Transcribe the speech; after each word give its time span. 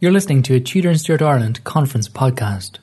You're 0.00 0.12
listening 0.12 0.44
to 0.44 0.54
a 0.54 0.60
Tudor 0.60 0.90
and 0.90 1.00
Stuart 1.00 1.22
Ireland 1.22 1.64
conference 1.64 2.08
podcast. 2.08 2.78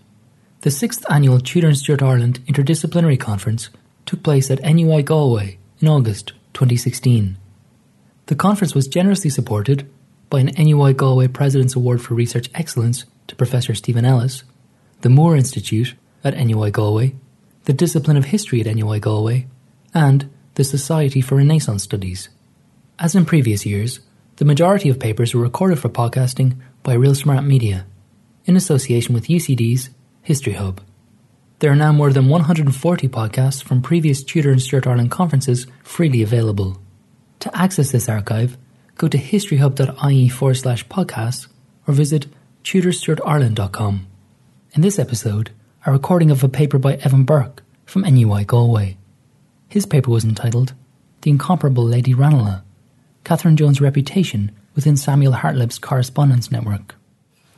The 0.63 0.69
sixth 0.69 1.05
annual 1.09 1.39
Tudor 1.39 1.67
and 1.67 1.77
Stuart 1.77 2.03
Ireland 2.03 2.41
Interdisciplinary 2.45 3.17
Conference 3.17 3.69
took 4.05 4.21
place 4.21 4.51
at 4.51 4.61
NUI 4.61 5.01
Galway 5.01 5.57
in 5.79 5.87
August 5.87 6.33
2016. 6.55 7.37
The 8.25 8.35
conference 8.35 8.75
was 8.75 8.89
generously 8.89 9.29
supported 9.29 9.89
by 10.29 10.41
an 10.41 10.51
NUI 10.57 10.93
Galway 10.93 11.29
President's 11.29 11.73
Award 11.73 12.01
for 12.01 12.15
Research 12.15 12.49
Excellence 12.53 13.05
to 13.27 13.35
Professor 13.37 13.73
Stephen 13.73 14.03
Ellis, 14.03 14.43
the 14.99 15.09
Moore 15.09 15.37
Institute 15.37 15.95
at 16.21 16.35
NUI 16.35 16.69
Galway, 16.69 17.15
the 17.63 17.71
Discipline 17.71 18.17
of 18.17 18.25
History 18.25 18.59
at 18.59 18.67
NUI 18.67 18.99
Galway, 18.99 19.47
and 19.93 20.29
the 20.55 20.65
Society 20.65 21.21
for 21.21 21.37
Renaissance 21.37 21.83
Studies. 21.83 22.27
As 22.99 23.15
in 23.15 23.23
previous 23.23 23.65
years, 23.65 24.01
the 24.35 24.43
majority 24.43 24.89
of 24.89 24.99
papers 24.99 25.33
were 25.33 25.41
recorded 25.41 25.79
for 25.79 25.87
podcasting 25.87 26.57
by 26.85 26.93
Real 26.93 27.15
Smart 27.15 27.43
Media, 27.43 27.87
in 28.45 28.55
association 28.55 29.15
with 29.15 29.25
UCD's 29.25 29.89
History 30.21 30.53
Hub. 30.53 30.81
There 31.57 31.71
are 31.71 31.75
now 31.75 31.91
more 31.91 32.13
than 32.13 32.29
140 32.29 33.07
podcasts 33.07 33.63
from 33.63 33.81
previous 33.81 34.21
Tudor 34.21 34.51
and 34.51 34.61
Stuart 34.61 34.85
Ireland 34.85 35.09
conferences 35.09 35.65
freely 35.83 36.21
available. 36.21 36.79
To 37.39 37.57
access 37.57 37.91
this 37.91 38.07
archive, 38.07 38.55
go 38.97 39.07
to 39.07 39.17
historyhub.ie 39.17 40.29
forward 40.29 40.53
slash 40.53 40.85
podcasts 40.85 41.47
or 41.87 41.95
visit 41.95 42.27
tudorstuartireland.com. 42.63 44.05
In 44.73 44.81
this 44.81 44.99
episode, 44.99 45.49
a 45.87 45.91
recording 45.91 46.29
of 46.29 46.43
a 46.43 46.49
paper 46.49 46.77
by 46.77 46.97
Evan 46.97 47.23
Burke 47.23 47.63
from 47.85 48.03
NUI 48.03 48.45
Galway. 48.45 48.95
His 49.67 49.87
paper 49.87 50.11
was 50.11 50.23
entitled 50.23 50.73
The 51.21 51.31
Incomparable 51.31 51.83
Lady 51.83 52.13
Ranelagh, 52.13 52.61
Catherine 53.23 53.57
Jones' 53.57 53.81
Reputation 53.81 54.51
within 54.75 54.97
Samuel 54.97 55.33
Hartlib's 55.33 55.79
correspondence 55.79 56.51
network. 56.51 56.95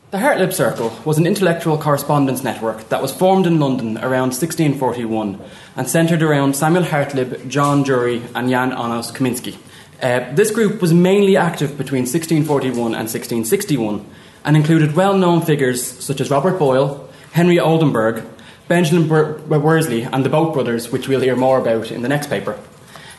The 0.10 0.20
Hartlib 0.20 0.54
Circle 0.54 0.98
was 1.04 1.18
an 1.18 1.28
intellectual 1.28 1.78
correspondence 1.78 2.42
network 2.42 2.88
that 2.88 3.02
was 3.02 3.14
formed 3.14 3.46
in 3.46 3.60
London 3.60 3.98
around 3.98 4.30
1641 4.32 5.38
and 5.76 5.90
centred 5.90 6.24
around 6.24 6.56
Samuel 6.56 6.86
Hartlib, 6.86 7.50
John 7.50 7.84
Dury, 7.84 8.22
and 8.34 8.50
Jan 8.50 8.72
Amos 8.72 9.12
Komenský. 9.12 9.58
Uh, 10.02 10.34
this 10.34 10.52
group 10.52 10.82
was 10.82 10.94
mainly 10.94 11.36
active 11.36 11.78
between 11.78 12.04
1641 12.04 12.96
and 12.96 13.10
1661 13.10 14.06
and 14.46 14.56
included 14.56 14.96
well 14.96 15.18
known 15.18 15.42
figures 15.42 15.84
such 15.84 16.22
as 16.22 16.32
Robert 16.32 16.58
Boyle, 16.58 17.10
Henry 17.34 17.60
Oldenburg, 17.60 18.24
Benjamin 18.70 19.10
Worsley, 19.10 20.04
and 20.04 20.24
the 20.24 20.30
Boate 20.30 20.54
Brothers, 20.54 20.90
which 20.90 21.10
we'll 21.10 21.20
hear 21.20 21.36
more 21.36 21.60
about 21.60 21.92
in 21.92 22.02
the 22.02 22.10
next 22.10 22.30
paper. 22.30 22.58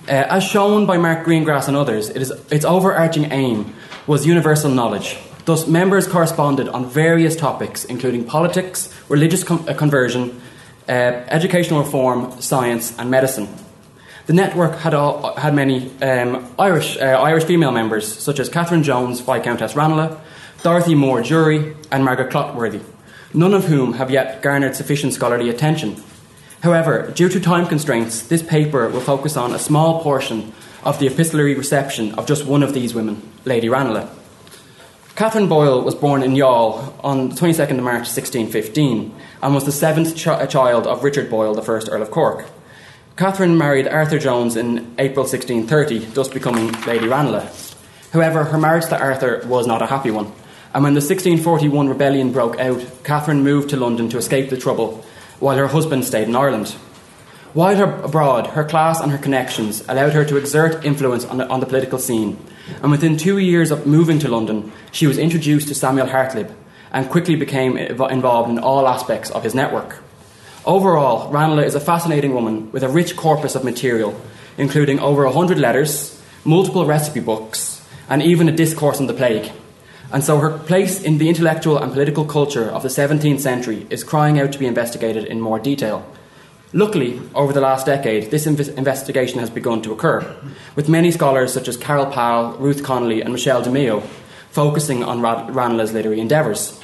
Uh, 0.09 0.25
as 0.31 0.43
shown 0.43 0.87
by 0.87 0.97
Mark 0.97 1.27
Greengrass 1.27 1.69
and 1.69 1.77
others, 1.77 2.09
it 2.09 2.23
is, 2.23 2.31
its 2.51 2.65
overarching 2.65 3.31
aim 3.31 3.75
was 4.07 4.25
universal 4.25 4.71
knowledge. 4.71 5.19
Thus, 5.45 5.67
members 5.67 6.07
corresponded 6.07 6.67
on 6.71 6.89
various 6.89 7.37
topics, 7.37 7.85
including 7.85 8.25
politics, 8.25 8.89
religious 9.11 9.45
com- 9.45 9.67
uh, 9.69 9.75
conversion, 9.75 10.41
uh, 10.89 10.93
educational 10.93 11.83
reform, 11.83 12.41
science, 12.41 12.99
and 12.99 13.11
medicine. 13.11 13.49
The 14.27 14.33
network 14.33 14.79
had, 14.79 14.95
all, 14.95 15.37
had 15.37 15.55
many 15.55 15.91
um, 16.01 16.55
Irish, 16.59 16.97
uh, 16.97 17.05
Irish 17.05 17.45
female 17.45 17.73
members, 17.73 18.11
such 18.11 18.41
as 18.41 18.49
Catherine 18.49 18.83
Jones, 18.83 19.21
Viscountess 19.21 19.77
Ranelagh, 19.77 20.19
Dorothy 20.63 20.95
Moore 20.95 21.21
Dury, 21.21 21.77
and 21.91 22.03
Margaret 22.03 22.31
Clotworthy, 22.31 22.83
none 23.35 23.53
of 23.53 23.67
whom 23.67 23.95
have 23.95 24.11
yet 24.11 24.41
garnered 24.41 24.75
sufficient 24.75 25.13
scholarly 25.13 25.51
attention. 25.51 26.03
However, 26.63 27.13
due 27.15 27.29
to 27.29 27.39
time 27.39 27.67
constraints, 27.67 28.23
this 28.23 28.43
paper 28.43 28.89
will 28.89 29.01
focus 29.01 29.37
on 29.37 29.55
a 29.55 29.59
small 29.59 30.03
portion 30.03 30.53
of 30.83 30.99
the 30.99 31.07
epistolary 31.07 31.55
reception 31.55 32.15
of 32.15 32.27
just 32.27 32.47
one 32.47 32.63
of 32.63 32.75
these 32.75 32.95
women, 32.95 33.23
Lady 33.45 33.69
Ranelagh. 33.69 34.09
Catherine 35.15 35.49
Boyle 35.49 35.83
was 35.83 35.95
born 35.95 36.23
in 36.23 36.35
Youghal 36.35 36.95
on 37.03 37.31
the 37.31 37.35
22nd 37.35 37.79
of 37.79 37.83
March 37.83 38.07
1615 38.07 39.15
and 39.43 39.55
was 39.55 39.65
the 39.65 39.73
seventh 39.73 40.17
ch- 40.17 40.29
uh, 40.29 40.47
child 40.47 40.87
of 40.87 41.03
Richard 41.03 41.29
Boyle, 41.29 41.55
the 41.55 41.63
first 41.63 41.89
Earl 41.91 42.03
of 42.03 42.11
Cork. 42.11 42.47
Catherine 43.17 43.59
married 43.59 43.89
Arthur 43.89 44.21
Jones 44.21 44.57
in 44.57 44.95
April 44.97 45.25
1630, 45.25 46.13
thus 46.15 46.29
becoming 46.29 46.71
Lady 46.83 47.09
Ranelagh. 47.09 47.51
However, 48.13 48.45
her 48.45 48.59
marriage 48.59 48.87
to 48.87 49.01
Arthur 49.01 49.43
was 49.47 49.67
not 49.67 49.83
a 49.83 49.87
happy 49.87 50.13
one, 50.13 50.31
and 50.73 50.85
when 50.85 50.95
the 50.95 51.01
1641 51.01 51.89
rebellion 51.89 52.31
broke 52.31 52.61
out, 52.61 52.81
Catherine 53.03 53.43
moved 53.43 53.71
to 53.71 53.77
London 53.77 54.09
to 54.11 54.19
escape 54.19 54.51
the 54.51 54.57
trouble, 54.57 55.05
while 55.41 55.57
her 55.57 55.69
husband 55.69 56.05
stayed 56.05 56.29
in 56.29 56.37
Ireland. 56.37 56.69
While 57.55 58.05
abroad, 58.05 58.49
her 58.49 58.65
class 58.65 59.01
and 59.01 59.11
her 59.11 59.19
connections 59.19 59.83
allowed 59.89 60.13
her 60.13 60.25
to 60.25 60.37
exert 60.37 60.85
influence 60.85 61.25
on 61.25 61.39
the, 61.39 61.49
on 61.49 61.61
the 61.61 61.67
political 61.67 61.99
scene, 61.99 62.37
and 62.83 62.91
within 62.91 63.17
two 63.17 63.39
years 63.39 63.71
of 63.71 63.87
moving 63.87 64.19
to 64.21 64.29
London, 64.29 64.71
she 64.93 65.07
was 65.07 65.19
introduced 65.19 65.69
to 65.69 65.75
Samuel 65.75 66.09
Hartlib 66.09 66.53
and 66.93 67.11
quickly 67.11 67.37
became 67.37 67.77
involved 67.77 68.51
in 68.51 68.59
all 68.59 68.87
aspects 68.87 69.31
of 69.31 69.45
his 69.45 69.55
network. 69.55 69.99
Overall, 70.67 71.31
Ranelagh 71.31 71.65
is 71.65 71.75
a 71.75 71.81
fascinating 71.81 72.35
woman 72.35 72.71
with 72.73 72.83
a 72.83 72.89
rich 72.89 73.17
corpus 73.17 73.55
of 73.55 73.65
material, 73.65 74.21
including 74.59 74.99
over 75.01 75.25
a 75.25 75.33
hundred 75.33 75.59
letters, 75.59 76.21
multiple 76.45 76.85
recipe 76.85 77.21
books, 77.21 77.87
and 78.09 78.23
even 78.23 78.49
a 78.49 78.53
discourse 78.53 79.01
on 79.01 79.07
the 79.07 79.15
plague. 79.15 79.51
And 80.13 80.25
so 80.25 80.39
her 80.39 80.57
place 80.59 81.03
in 81.03 81.19
the 81.19 81.29
intellectual 81.29 81.79
and 81.79 81.93
political 81.93 82.25
culture 82.25 82.71
of 82.71 82.83
the 82.83 82.89
17th 82.89 83.41
century 83.41 83.87
is 83.91 84.05
crying 84.05 84.41
out 84.41 84.53
to 84.53 84.59
be 84.59 84.67
investigated 84.67 85.25
in 85.25 85.41
more 85.41 85.59
detail. 85.59 86.05
Luckily, 86.73 87.21
over 87.35 87.53
the 87.53 87.61
last 87.61 87.87
decade, 87.87 88.31
this 88.31 88.47
inv- 88.47 88.77
investigation 88.77 89.39
has 89.41 89.51
begun 89.51 89.81
to 89.83 89.93
occur, 89.93 90.37
with 90.77 90.89
many 90.89 91.11
scholars 91.11 91.53
such 91.53 91.69
as 91.69 91.77
Carol 91.77 92.07
Pal, 92.07 92.57
Ruth 92.59 92.83
Connolly, 92.83 93.23
and 93.23 93.33
Michelle 93.33 93.63
DiMeo 93.63 94.03
focusing 94.51 95.03
on 95.05 95.21
Rad- 95.21 95.55
Ranelagh's 95.55 95.93
literary 95.93 96.21
endeavours. 96.21 96.81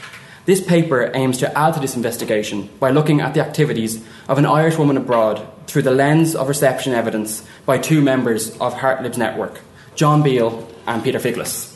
This 0.46 0.64
paper 0.64 1.10
aims 1.14 1.38
to 1.38 1.58
add 1.58 1.74
to 1.74 1.80
this 1.80 1.96
investigation 1.96 2.68
by 2.78 2.90
looking 2.90 3.20
at 3.20 3.34
the 3.34 3.40
activities 3.40 4.04
of 4.28 4.38
an 4.38 4.46
Irish 4.46 4.78
woman 4.78 4.96
abroad 4.96 5.46
through 5.66 5.82
the 5.82 5.90
lens 5.90 6.34
of 6.34 6.48
reception 6.48 6.92
evidence 6.92 7.46
by 7.64 7.78
two 7.78 8.02
members 8.02 8.56
of 8.58 8.74
Hartlib's 8.74 9.18
network, 9.18 9.60
John 9.94 10.22
Beale 10.22 10.68
and 10.86 11.02
Peter 11.02 11.18
Figulus. 11.18 11.73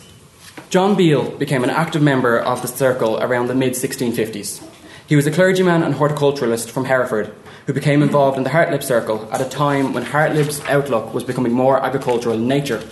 John 0.71 0.97
Beale 0.97 1.31
became 1.31 1.65
an 1.65 1.71
active 1.71 2.03
member 2.03 2.39
of 2.39 2.61
the 2.61 2.69
circle 2.69 3.19
around 3.23 3.47
the 3.47 3.55
mid 3.55 3.73
1650s. 3.73 4.63
He 5.07 5.17
was 5.17 5.27
a 5.27 5.31
clergyman 5.31 5.83
and 5.83 5.95
horticulturalist 5.95 6.69
from 6.69 6.85
Hereford 6.85 7.35
who 7.65 7.73
became 7.73 8.03
involved 8.03 8.37
in 8.37 8.45
the 8.45 8.51
Hartlib 8.51 8.83
Circle 8.83 9.31
at 9.33 9.41
a 9.41 9.49
time 9.49 9.95
when 9.95 10.05
Hartlib's 10.05 10.61
outlook 10.69 11.15
was 11.15 11.25
becoming 11.25 11.53
more 11.53 11.83
agricultural 11.83 12.35
in 12.35 12.47
nature. 12.47 12.83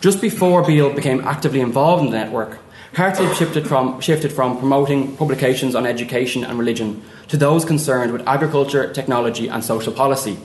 Just 0.00 0.22
before 0.22 0.64
Beale 0.64 0.94
became 0.94 1.20
actively 1.20 1.60
involved 1.60 2.02
in 2.02 2.10
the 2.10 2.16
network, 2.16 2.58
Hartlib 2.94 3.34
shifted 3.34 3.68
from, 3.68 4.00
shifted 4.00 4.32
from 4.32 4.58
promoting 4.58 5.14
publications 5.14 5.74
on 5.74 5.84
education 5.84 6.44
and 6.44 6.58
religion 6.58 7.02
to 7.28 7.36
those 7.36 7.66
concerned 7.66 8.14
with 8.14 8.26
agriculture, 8.26 8.90
technology, 8.90 9.48
and 9.48 9.62
social 9.62 9.92
policy, 9.92 10.38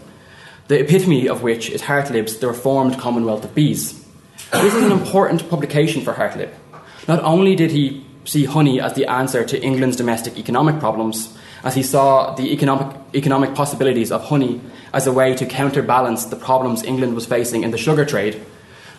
the 0.67 0.81
epitome 0.81 1.29
of 1.29 1.43
which 1.43 1.69
is 1.69 1.83
Hartlib's 1.83 2.39
The 2.39 2.47
Reformed 2.47 2.99
Commonwealth 2.99 3.45
of 3.45 3.55
Bees. 3.55 3.96
This 4.51 4.73
is 4.73 4.83
an 4.83 4.93
important 4.93 5.49
publication 5.49 6.01
for 6.03 6.13
Hartlib. 6.13 6.49
Not 7.05 7.21
only 7.21 7.53
did 7.55 7.71
he 7.71 8.05
see 8.23 8.45
honey 8.45 8.79
as 8.79 8.93
the 8.93 9.05
answer 9.05 9.43
to 9.43 9.61
England's 9.61 9.97
domestic 9.97 10.37
economic 10.37 10.79
problems, 10.79 11.37
as 11.65 11.75
he 11.75 11.83
saw 11.83 12.33
the 12.33 12.53
economic, 12.53 12.95
economic 13.13 13.55
possibilities 13.55 14.09
of 14.09 14.23
honey 14.23 14.61
as 14.93 15.05
a 15.05 15.11
way 15.11 15.35
to 15.35 15.45
counterbalance 15.45 16.25
the 16.25 16.37
problems 16.37 16.83
England 16.83 17.13
was 17.13 17.25
facing 17.25 17.63
in 17.63 17.71
the 17.71 17.77
sugar 17.77 18.05
trade, 18.05 18.41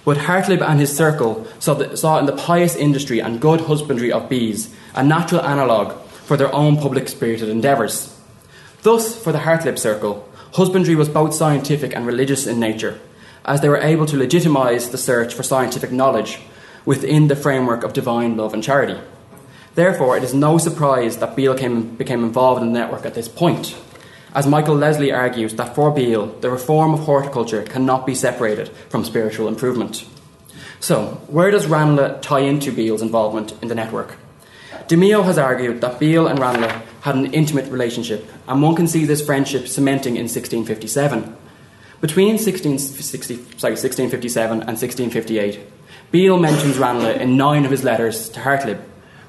but 0.04 0.18
Hartlib 0.18 0.60
and 0.60 0.78
his 0.80 0.94
circle 0.94 1.46
saw, 1.58 1.74
the, 1.74 1.96
saw 1.96 2.18
in 2.18 2.26
the 2.26 2.36
pious 2.36 2.76
industry 2.76 3.20
and 3.20 3.40
good 3.40 3.62
husbandry 3.62 4.12
of 4.12 4.28
bees 4.28 4.74
a 4.94 5.02
natural 5.02 5.40
analogue 5.40 5.98
for 6.26 6.36
their 6.36 6.54
own 6.54 6.76
public 6.76 7.08
spirited 7.08 7.48
endeavours. 7.48 8.14
Thus, 8.82 9.16
for 9.16 9.32
the 9.32 9.38
Hartlib 9.38 9.78
circle, 9.78 10.28
husbandry 10.52 10.94
was 10.94 11.08
both 11.08 11.34
scientific 11.34 11.96
and 11.96 12.06
religious 12.06 12.46
in 12.46 12.60
nature, 12.60 13.00
as 13.48 13.62
they 13.62 13.68
were 13.68 13.78
able 13.78 14.04
to 14.04 14.16
legitimise 14.16 14.90
the 14.90 14.98
search 14.98 15.32
for 15.32 15.42
scientific 15.42 15.90
knowledge 15.90 16.38
within 16.84 17.28
the 17.28 17.34
framework 17.34 17.82
of 17.82 17.94
divine 17.94 18.36
love 18.36 18.52
and 18.52 18.62
charity. 18.62 19.00
Therefore, 19.74 20.16
it 20.18 20.22
is 20.22 20.34
no 20.34 20.58
surprise 20.58 21.16
that 21.16 21.34
Beale 21.34 21.56
came, 21.56 21.96
became 21.96 22.22
involved 22.22 22.62
in 22.62 22.72
the 22.72 22.78
network 22.78 23.06
at 23.06 23.14
this 23.14 23.28
point, 23.28 23.74
as 24.34 24.46
Michael 24.46 24.74
Leslie 24.74 25.12
argues 25.12 25.54
that 25.54 25.74
for 25.74 25.90
Beale, 25.90 26.26
the 26.26 26.50
reform 26.50 26.92
of 26.92 27.00
horticulture 27.00 27.62
cannot 27.62 28.06
be 28.06 28.14
separated 28.14 28.68
from 28.90 29.04
spiritual 29.04 29.48
improvement. 29.48 30.06
So, 30.80 31.22
where 31.28 31.50
does 31.50 31.66
Ranelagh 31.66 32.20
tie 32.20 32.40
into 32.40 32.70
Beale's 32.70 33.02
involvement 33.02 33.54
in 33.62 33.68
the 33.68 33.74
network? 33.74 34.16
DiMeo 34.88 35.24
has 35.24 35.38
argued 35.38 35.80
that 35.80 35.98
Beale 35.98 36.26
and 36.26 36.38
Ranelagh 36.38 36.82
had 37.00 37.16
an 37.16 37.32
intimate 37.32 37.70
relationship, 37.70 38.28
and 38.46 38.62
one 38.62 38.76
can 38.76 38.86
see 38.86 39.06
this 39.06 39.24
friendship 39.24 39.68
cementing 39.68 40.16
in 40.16 40.24
1657. 40.24 41.34
Between 42.00 42.38
1660, 42.38 43.34
sorry, 43.58 43.72
1657 43.72 44.60
and 44.60 44.78
1658, 44.78 45.60
Beale 46.12 46.38
mentions 46.38 46.78
Ranelagh 46.78 47.20
in 47.20 47.36
nine 47.36 47.64
of 47.64 47.72
his 47.72 47.82
letters 47.82 48.28
to 48.30 48.40
Hartlib, 48.40 48.80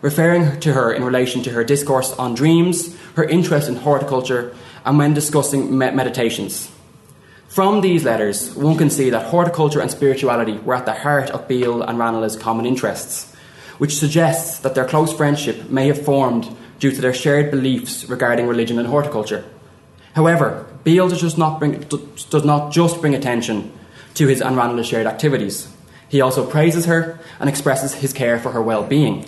referring 0.02 0.60
to 0.60 0.74
her 0.74 0.94
in 0.94 1.04
relation 1.04 1.42
to 1.44 1.52
her 1.52 1.64
discourse 1.64 2.14
on 2.14 2.36
dreams, 2.36 2.96
her 3.16 3.24
interest 3.24 3.70
in 3.70 3.78
horticulture, 3.78 4.56
and 4.86 5.00
when 5.00 5.16
discussing 5.16 5.78
meditations. 5.78 6.72
From 7.48 7.82
these 7.82 8.04
letters, 8.04 8.54
one 8.54 8.78
can 8.78 8.92
see 8.92 9.10
that 9.10 9.26
horticulture 9.26 9.82
and 9.82 9.90
spirituality 9.90 10.60
were 10.60 10.76
at 10.76 10.86
the 10.86 10.94
heart 10.94 11.32
of 11.32 11.48
Beale 11.48 11.82
and 11.82 11.98
Ranelagh's 11.98 12.36
common 12.36 12.68
interests, 12.68 13.34
which 13.80 13.98
suggests 13.98 14.60
that 14.60 14.76
their 14.76 14.86
close 14.86 15.12
friendship 15.12 15.72
may 15.72 15.88
have 15.88 16.06
formed 16.06 16.56
due 16.78 16.92
to 16.92 17.02
their 17.02 17.16
shared 17.16 17.50
beliefs 17.50 18.08
regarding 18.08 18.46
religion 18.46 18.78
and 18.78 18.88
horticulture. 18.88 19.44
However, 20.14 20.68
Beale 20.84 21.10
does 21.10 21.38
not, 21.38 21.60
bring, 21.60 21.80
does 22.30 22.46
not 22.46 22.72
just 22.72 23.02
bring 23.02 23.16
attention 23.16 23.72
to 24.16 24.28
his 24.28 24.42
and 24.42 24.58
Ranelagh's 24.58 24.88
shared 24.88 25.08
activities. 25.08 25.74
He 26.08 26.22
also 26.22 26.46
praises 26.46 26.86
her 26.86 27.20
and 27.40 27.50
expresses 27.50 27.96
his 27.96 28.14
care 28.14 28.40
for 28.40 28.52
her 28.52 28.62
well 28.62 28.84
being. 28.84 29.26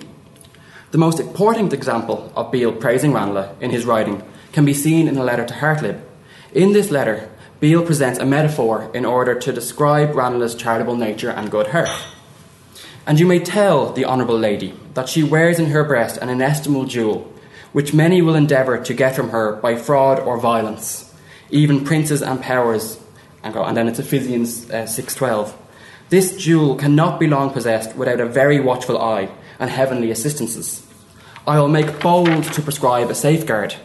The 0.91 0.97
most 0.97 1.19
important 1.19 1.71
example 1.71 2.31
of 2.35 2.51
Beale 2.51 2.73
praising 2.73 3.13
Ranelagh 3.13 3.55
in 3.61 3.71
his 3.71 3.85
writing 3.85 4.23
can 4.51 4.65
be 4.65 4.73
seen 4.73 5.07
in 5.07 5.17
a 5.17 5.23
letter 5.23 5.45
to 5.45 5.53
Hartlib. 5.53 6.01
In 6.53 6.73
this 6.73 6.91
letter, 6.91 7.29
Beale 7.61 7.85
presents 7.85 8.19
a 8.19 8.25
metaphor 8.25 8.91
in 8.93 9.05
order 9.05 9.35
to 9.35 9.53
describe 9.53 10.15
Ranelagh's 10.15 10.55
charitable 10.55 10.95
nature 10.95 11.29
and 11.29 11.51
good 11.51 11.67
heart. 11.67 11.89
And 13.05 13.19
you 13.19 13.25
may 13.25 13.39
tell 13.39 13.93
the 13.93 14.05
Honourable 14.05 14.37
Lady 14.37 14.73
that 14.95 15.07
she 15.07 15.23
wears 15.23 15.59
in 15.59 15.67
her 15.67 15.83
breast 15.83 16.17
an 16.17 16.29
inestimable 16.29 16.85
jewel, 16.85 17.31
which 17.71 17.93
many 17.93 18.21
will 18.21 18.35
endeavour 18.35 18.77
to 18.83 18.93
get 18.93 19.15
from 19.15 19.29
her 19.29 19.55
by 19.55 19.75
fraud 19.75 20.19
or 20.19 20.37
violence, 20.37 21.10
even 21.51 21.85
princes 21.85 22.21
and 22.21 22.41
powers. 22.41 22.99
And 23.43 23.77
then 23.77 23.87
it's 23.87 23.99
Ephesians 23.99 24.69
uh, 24.69 24.83
6.12. 24.83 25.53
This 26.09 26.35
jewel 26.35 26.75
cannot 26.75 27.19
be 27.19 27.27
long 27.27 27.51
possessed 27.51 27.95
without 27.95 28.19
a 28.19 28.25
very 28.25 28.59
watchful 28.59 28.97
eye 28.97 29.29
and 29.59 29.69
heavenly 29.69 30.11
assistances. 30.11 30.85
I 31.47 31.59
will 31.59 31.69
make 31.69 31.99
bold 31.99 32.43
to 32.43 32.61
prescribe 32.61 33.09
a 33.09 33.15
safeguard. 33.15 33.75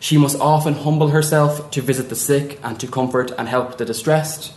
She 0.00 0.18
must 0.18 0.38
often 0.40 0.74
humble 0.74 1.08
herself 1.08 1.70
to 1.70 1.80
visit 1.80 2.08
the 2.08 2.16
sick 2.16 2.58
and 2.62 2.78
to 2.80 2.86
comfort 2.86 3.30
and 3.38 3.48
help 3.48 3.78
the 3.78 3.84
distressed, 3.84 4.52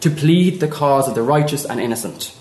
to 0.00 0.10
plead 0.10 0.60
the 0.60 0.68
cause 0.68 1.08
of 1.08 1.14
the 1.14 1.22
righteous 1.22 1.64
and 1.64 1.80
innocent 1.80 2.34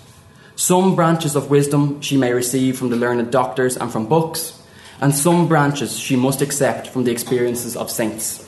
some 0.58 0.96
branches 0.96 1.36
of 1.36 1.52
wisdom 1.52 2.02
she 2.02 2.18
may 2.18 2.34
receive 2.34 2.78
from 2.78 2.90
the 2.90 2.96
learned 2.96 3.32
doctors 3.32 3.78
and 3.78 3.92
from 3.92 4.08
books, 4.08 4.60
and 5.00 5.14
some 5.14 5.48
branches 5.48 6.00
she 6.00 6.16
must 6.16 6.42
accept 6.42 6.88
from 6.88 7.04
the 7.04 7.12
experiences 7.12 7.78
of 7.78 7.92
saints. 7.92 8.47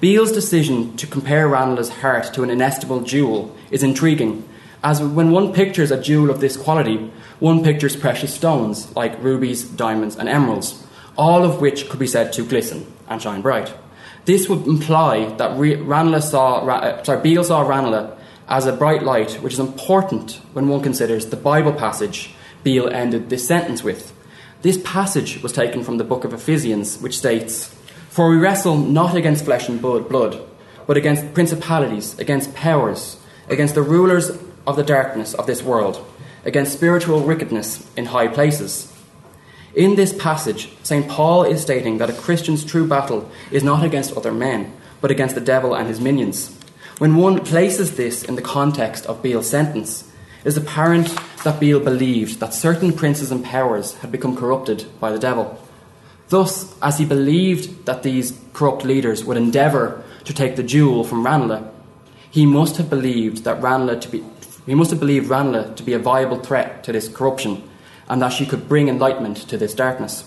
Beale's 0.00 0.32
decision 0.32 0.96
to 0.96 1.06
compare 1.06 1.46
Ranelagh's 1.46 1.90
heart 1.90 2.32
to 2.32 2.42
an 2.42 2.48
inestimable 2.48 3.02
jewel 3.02 3.54
is 3.70 3.82
intriguing, 3.82 4.48
as 4.82 5.02
when 5.02 5.30
one 5.30 5.52
pictures 5.52 5.90
a 5.90 6.00
jewel 6.00 6.30
of 6.30 6.40
this 6.40 6.56
quality, 6.56 7.12
one 7.38 7.62
pictures 7.62 7.96
precious 7.96 8.32
stones 8.32 8.96
like 8.96 9.22
rubies, 9.22 9.62
diamonds, 9.62 10.16
and 10.16 10.26
emeralds, 10.26 10.86
all 11.18 11.44
of 11.44 11.60
which 11.60 11.90
could 11.90 12.00
be 12.00 12.06
said 12.06 12.32
to 12.32 12.46
glisten 12.46 12.90
and 13.10 13.20
shine 13.20 13.42
bright. 13.42 13.74
This 14.24 14.48
would 14.48 14.66
imply 14.66 15.34
that 15.36 15.58
Ranelagh 15.58 16.22
saw, 16.22 16.66
uh, 16.66 17.04
sorry, 17.04 17.20
Beale 17.20 17.44
saw 17.44 17.60
Ranelagh 17.60 18.16
as 18.48 18.64
a 18.66 18.72
bright 18.72 19.02
light, 19.02 19.32
which 19.42 19.52
is 19.52 19.58
important 19.58 20.40
when 20.54 20.68
one 20.68 20.80
considers 20.80 21.26
the 21.26 21.36
Bible 21.36 21.74
passage 21.74 22.34
Beale 22.64 22.88
ended 22.88 23.28
this 23.28 23.46
sentence 23.46 23.82
with. 23.82 24.14
This 24.62 24.78
passage 24.82 25.42
was 25.42 25.52
taken 25.52 25.84
from 25.84 25.98
the 25.98 26.04
book 26.04 26.24
of 26.24 26.32
Ephesians, 26.32 26.98
which 27.00 27.18
states, 27.18 27.74
For 28.10 28.28
we 28.28 28.38
wrestle 28.38 28.76
not 28.76 29.14
against 29.14 29.44
flesh 29.44 29.68
and 29.68 29.80
blood, 29.80 30.42
but 30.86 30.96
against 30.96 31.32
principalities, 31.32 32.18
against 32.18 32.54
powers, 32.56 33.16
against 33.48 33.76
the 33.76 33.82
rulers 33.82 34.30
of 34.66 34.74
the 34.74 34.82
darkness 34.82 35.32
of 35.32 35.46
this 35.46 35.62
world, 35.62 36.04
against 36.44 36.72
spiritual 36.72 37.22
wickedness 37.22 37.88
in 37.96 38.06
high 38.06 38.26
places. 38.26 38.92
In 39.76 39.94
this 39.94 40.12
passage, 40.12 40.72
St. 40.82 41.08
Paul 41.08 41.44
is 41.44 41.62
stating 41.62 41.98
that 41.98 42.10
a 42.10 42.12
Christian's 42.12 42.64
true 42.64 42.84
battle 42.84 43.30
is 43.52 43.62
not 43.62 43.84
against 43.84 44.16
other 44.16 44.32
men, 44.32 44.72
but 45.00 45.12
against 45.12 45.36
the 45.36 45.40
devil 45.40 45.72
and 45.72 45.86
his 45.86 46.00
minions. 46.00 46.58
When 46.98 47.14
one 47.14 47.44
places 47.44 47.94
this 47.94 48.24
in 48.24 48.34
the 48.34 48.42
context 48.42 49.06
of 49.06 49.22
Beale's 49.22 49.48
sentence, 49.48 50.10
it 50.44 50.48
is 50.48 50.56
apparent 50.56 51.16
that 51.44 51.60
Beale 51.60 51.78
believed 51.78 52.40
that 52.40 52.54
certain 52.54 52.92
princes 52.92 53.30
and 53.30 53.44
powers 53.44 53.94
had 53.98 54.10
become 54.10 54.36
corrupted 54.36 54.86
by 54.98 55.12
the 55.12 55.18
devil. 55.18 55.64
Thus, 56.30 56.74
as 56.80 56.98
he 56.98 57.04
believed 57.04 57.86
that 57.86 58.04
these 58.04 58.38
corrupt 58.52 58.84
leaders 58.84 59.24
would 59.24 59.36
endeavour 59.36 60.02
to 60.24 60.32
take 60.32 60.54
the 60.54 60.62
jewel 60.62 61.02
from 61.02 61.26
Ranelagh, 61.26 61.68
he 62.30 62.46
must 62.46 62.76
have 62.76 62.88
believed 62.88 63.42
that 63.44 63.60
Ranelagh 63.60 64.00
to 64.00 64.08
be 64.08 64.24
he 64.66 64.74
must 64.76 64.90
have 64.90 65.00
believed 65.00 65.28
Ranelagh 65.28 65.74
to 65.76 65.82
be 65.82 65.94
a 65.94 65.98
viable 65.98 66.38
threat 66.38 66.84
to 66.84 66.92
this 66.92 67.08
corruption, 67.08 67.68
and 68.08 68.22
that 68.22 68.28
she 68.28 68.46
could 68.46 68.68
bring 68.68 68.88
enlightenment 68.88 69.38
to 69.48 69.56
this 69.56 69.74
darkness. 69.74 70.24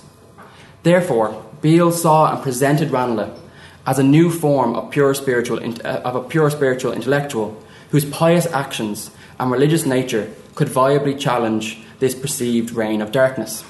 Therefore, 0.81 1.45
Beale 1.61 1.94
saw 1.94 2.33
and 2.33 2.44
presented 2.44 2.91
Ranelagh 2.91 3.39
as 3.85 4.00
a 4.00 4.03
new 4.03 4.29
form 4.29 4.75
of 4.75 4.91
pure 4.91 5.13
spiritual 5.13 5.59
uh, 5.63 6.01
of 6.03 6.15
a 6.15 6.21
pure 6.21 6.50
spiritual 6.50 6.91
intellectual 6.91 7.63
whose 7.91 8.03
pious 8.03 8.45
actions 8.47 9.11
and 9.39 9.50
religious 9.50 9.85
nature 9.85 10.33
could 10.55 10.67
viably 10.67 11.17
challenge 11.17 11.79
this 12.00 12.13
perceived 12.13 12.71
reign 12.71 13.01
of 13.01 13.13
darkness. 13.13 13.63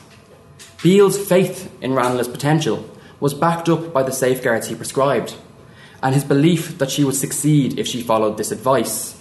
Beale's 0.83 1.17
faith 1.17 1.73
in 1.81 1.93
Ranelagh's 1.93 2.27
potential 2.27 2.89
was 3.21 3.33
backed 3.33 3.69
up 3.69 3.93
by 3.93 4.03
the 4.03 4.11
safeguards 4.11 4.67
he 4.67 4.75
prescribed, 4.75 5.33
and 6.03 6.13
his 6.13 6.25
belief 6.25 6.77
that 6.77 6.91
she 6.91 7.05
would 7.05 7.15
succeed 7.15 7.79
if 7.79 7.87
she 7.87 8.01
followed 8.01 8.37
this 8.37 8.51
advice. 8.51 9.17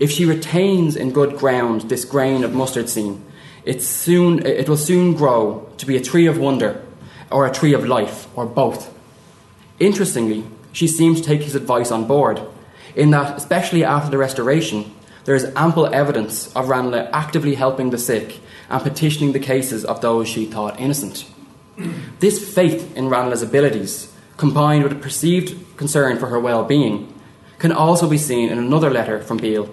If 0.00 0.10
she 0.10 0.24
retains 0.24 0.96
in 0.96 1.12
good 1.12 1.36
ground 1.36 1.82
this 1.82 2.04
grain 2.04 2.42
of 2.42 2.52
mustard 2.52 2.88
seed, 2.88 3.16
it, 3.64 3.80
soon, 3.80 4.44
it 4.44 4.68
will 4.68 4.76
soon 4.76 5.14
grow 5.14 5.70
to 5.76 5.86
be 5.86 5.96
a 5.96 6.02
tree 6.02 6.26
of 6.26 6.36
wonder, 6.36 6.84
or 7.30 7.46
a 7.46 7.52
tree 7.52 7.74
of 7.74 7.86
life, 7.86 8.26
or 8.36 8.44
both. 8.44 8.92
Interestingly, 9.78 10.44
she 10.72 10.88
seems 10.88 11.20
to 11.20 11.26
take 11.28 11.42
his 11.42 11.54
advice 11.54 11.92
on 11.92 12.08
board, 12.08 12.40
in 12.96 13.10
that, 13.10 13.36
especially 13.36 13.84
after 13.84 14.10
the 14.10 14.18
Restoration, 14.18 14.92
there 15.28 15.36
is 15.36 15.52
ample 15.56 15.84
evidence 15.92 16.50
of 16.56 16.70
Ranelagh 16.70 17.10
actively 17.12 17.54
helping 17.54 17.90
the 17.90 17.98
sick 17.98 18.40
and 18.70 18.82
petitioning 18.82 19.32
the 19.32 19.38
cases 19.38 19.84
of 19.84 20.00
those 20.00 20.26
she 20.26 20.46
thought 20.46 20.80
innocent. 20.80 21.26
This 22.18 22.54
faith 22.54 22.96
in 22.96 23.10
Ranelagh's 23.10 23.42
abilities, 23.42 24.10
combined 24.38 24.84
with 24.84 24.92
a 24.92 24.94
perceived 24.94 25.76
concern 25.76 26.18
for 26.18 26.28
her 26.28 26.40
well 26.40 26.64
being, 26.64 27.12
can 27.58 27.72
also 27.72 28.08
be 28.08 28.16
seen 28.16 28.48
in 28.48 28.56
another 28.56 28.88
letter 28.88 29.20
from 29.20 29.36
Beale 29.36 29.68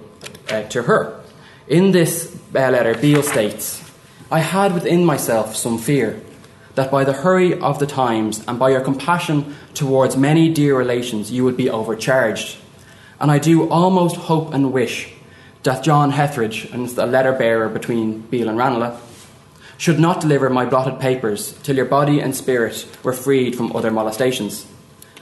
uh, 0.49 0.63
to 0.63 0.83
her. 0.83 1.23
In 1.69 1.93
this 1.93 2.37
uh, 2.53 2.69
letter, 2.69 2.93
Beale 2.93 3.23
states, 3.23 3.81
I 4.29 4.39
had 4.39 4.73
within 4.73 5.05
myself 5.05 5.55
some 5.55 5.77
fear 5.77 6.19
that 6.73 6.91
by 6.91 7.05
the 7.05 7.13
hurry 7.13 7.57
of 7.57 7.79
the 7.79 7.87
times 7.87 8.43
and 8.45 8.59
by 8.59 8.71
your 8.71 8.81
compassion 8.81 9.55
towards 9.73 10.17
many 10.17 10.53
dear 10.53 10.77
relations 10.77 11.31
you 11.31 11.45
would 11.45 11.55
be 11.55 11.69
overcharged. 11.69 12.57
And 13.21 13.31
I 13.31 13.39
do 13.39 13.69
almost 13.69 14.17
hope 14.17 14.53
and 14.53 14.73
wish 14.73 15.14
that 15.65 15.83
John 15.83 16.11
Hetheridge, 16.11 16.71
and 16.71 16.87
the 16.89 17.05
letter 17.05 17.33
bearer 17.33 17.69
between 17.69 18.21
Beale 18.21 18.49
and 18.49 18.57
Ranelagh, 18.57 18.97
should 19.77 19.99
not 19.99 20.21
deliver 20.21 20.49
my 20.49 20.65
blotted 20.65 20.99
papers 20.99 21.51
till 21.63 21.75
your 21.75 21.85
body 21.85 22.21
and 22.21 22.33
spirit 22.33 22.87
were 23.03 23.13
freed 23.13 23.55
from 23.55 23.75
other 23.75 23.91
molestations. 23.91 24.65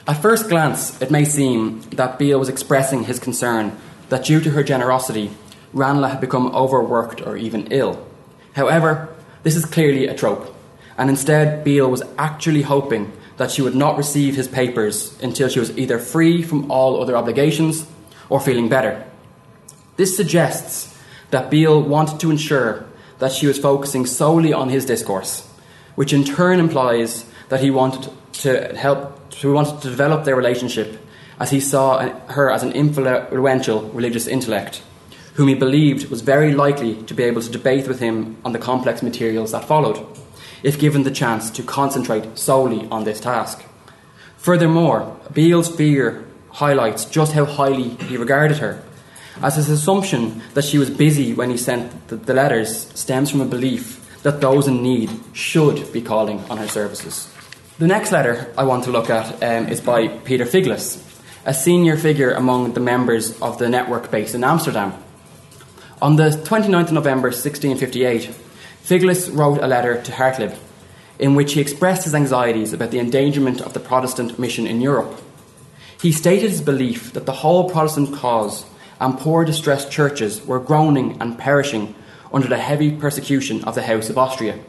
At 0.08 0.22
first 0.22 0.50
glance, 0.50 1.02
it 1.02 1.10
may 1.10 1.26
seem 1.26 1.82
that 1.92 2.20
Beale 2.20 2.40
was 2.40 2.50
expressing 2.50 3.06
his 3.06 3.20
concern 3.20 3.76
that 4.10 4.26
due 4.26 4.42
to 4.42 4.52
her 4.52 4.64
generosity, 4.64 5.32
Ranelagh 5.74 6.12
had 6.12 6.22
become 6.22 6.56
overworked 6.56 7.22
or 7.22 7.36
even 7.36 7.68
ill. 7.72 8.06
However, 8.54 9.10
this 9.42 9.56
is 9.56 9.66
clearly 9.66 10.08
a 10.08 10.14
trope 10.14 10.54
and 10.98 11.10
instead 11.10 11.64
Beale 11.64 11.90
was 11.90 12.04
actually 12.18 12.62
hoping 12.62 13.12
that 13.38 13.52
she 13.52 13.62
would 13.62 13.76
not 13.76 13.98
receive 13.98 14.36
his 14.36 14.48
papers 14.48 15.18
until 15.22 15.50
she 15.50 15.60
was 15.60 15.76
either 15.78 15.98
free 15.98 16.44
from 16.44 16.70
all 16.70 17.02
other 17.02 17.18
obligations 17.18 17.86
or 18.30 18.40
feeling 18.40 18.70
better. 18.70 19.04
This 19.96 20.16
suggests 20.16 20.98
that 21.30 21.50
Beale 21.50 21.82
wanted 21.82 22.20
to 22.22 22.32
ensure 22.32 22.86
that 23.20 23.32
she 23.32 23.48
was 23.48 23.60
focusing 23.60 24.06
solely 24.06 24.52
on 24.54 24.70
his 24.70 24.86
discourse, 24.86 25.48
which 25.96 26.14
in 26.14 26.24
turn 26.24 26.60
implies 26.60 27.26
that 27.50 27.62
he 27.62 27.72
wanted 27.72 28.12
to 28.34 28.76
help, 28.76 29.34
he 29.34 29.48
wanted 29.48 29.82
to 29.82 29.90
develop 29.90 30.26
their 30.26 30.36
relationship 30.36 31.00
as 31.40 31.52
he 31.52 31.60
saw 31.60 32.08
her 32.30 32.50
as 32.50 32.64
an 32.64 32.72
influential 32.72 33.84
religious 33.90 34.28
intellect, 34.28 34.82
whom 35.36 35.48
he 35.48 35.56
believed 35.56 36.10
was 36.10 36.22
very 36.22 36.54
likely 36.54 36.96
to 37.04 37.14
be 37.14 37.24
able 37.24 37.42
to 37.42 37.52
debate 37.52 37.88
with 37.88 38.00
him 38.00 38.38
on 38.44 38.54
the 38.54 38.60
complex 38.60 39.02
materials 39.02 39.52
that 39.52 39.66
followed 39.66 40.06
if 40.64 40.80
given 40.80 41.04
the 41.04 41.12
chance 41.12 41.52
to 41.52 41.62
concentrate 41.62 42.38
solely 42.38 42.88
on 42.90 43.04
this 43.04 43.20
task. 43.20 43.64
Furthermore, 44.38 45.18
Beale's 45.34 45.74
fear 45.74 46.26
highlights 46.52 47.06
just 47.06 47.34
how 47.34 47.46
highly 47.46 47.90
he 47.90 48.18
regarded 48.18 48.58
her, 48.58 48.82
as 49.42 49.56
his 49.56 49.70
assumption 49.70 50.42
that 50.54 50.64
she 50.64 50.78
was 50.78 50.90
busy 50.90 51.34
when 51.34 51.50
he 51.50 51.58
sent 51.58 52.08
the, 52.08 52.16
the 52.16 52.34
letters 52.34 52.88
stems 52.94 53.32
from 53.32 53.42
a 53.42 53.46
belief 53.46 54.00
that 54.24 54.42
those 54.42 54.68
in 54.68 54.82
need 54.82 55.10
should 55.34 55.92
be 55.92 56.02
calling 56.02 56.40
on 56.50 56.58
her 56.58 56.68
services. 56.68 57.30
The 57.80 57.88
next 57.88 58.12
letter 58.12 58.54
I 58.58 58.64
want 58.64 58.84
to 58.86 58.92
look 58.92 59.10
at 59.10 59.44
um, 59.44 59.68
is 59.68 59.82
by 59.82 60.08
Peter 60.08 60.46
Figulus, 60.46 61.02
a 61.46 61.54
senior 61.54 61.98
figure 61.98 62.32
among 62.32 62.74
the 62.74 62.80
members 62.80 63.40
of 63.42 63.58
the 63.58 63.68
network 63.68 64.12
based 64.12 64.36
in 64.36 64.44
Amsterdam. 64.44 64.94
On 66.02 66.16
the 66.16 66.30
29th 66.30 66.88
of 66.88 66.94
November 66.94 67.30
1658, 67.30 68.34
Figulus 68.84 69.36
wrote 69.36 69.60
a 69.60 69.68
letter 69.68 70.02
to 70.02 70.12
Hartlib 70.12 70.58
in 71.20 71.36
which 71.36 71.54
he 71.54 71.62
expressed 71.62 72.04
his 72.04 72.16
anxieties 72.16 72.74
about 72.74 72.92
the 72.92 73.00
endangerment 73.00 73.62
of 73.62 73.74
the 73.74 73.80
Protestant 73.80 74.38
mission 74.40 74.68
in 74.68 74.82
Europe. 74.82 75.22
He 76.02 76.12
stated 76.12 76.50
his 76.50 76.62
belief 76.62 77.14
that 77.14 77.26
the 77.26 77.32
whole 77.32 77.70
Protestant 77.70 78.14
cause 78.14 78.66
and 79.00 79.18
poor 79.18 79.46
distressed 79.46 79.92
churches 79.92 80.46
were 80.46 80.60
groaning 80.60 81.22
and 81.22 81.38
perishing 81.38 81.96
under 82.34 82.48
the 82.48 82.58
heavy 82.58 82.92
persecution 82.92 83.64
of 83.64 83.76
the 83.76 83.84
House 83.84 84.10
of 84.10 84.18
Austria, 84.18 84.60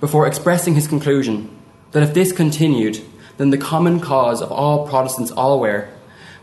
before 0.00 0.26
expressing 0.26 0.74
his 0.74 0.86
conclusion 0.86 1.56
that 1.92 2.02
if 2.02 2.14
this 2.14 2.32
continued, 2.32 3.00
then 3.36 3.50
the 3.50 3.58
common 3.58 4.00
cause 4.00 4.40
of 4.40 4.52
all 4.52 4.86
Protestants 4.86 5.32
allwhere 5.32 5.88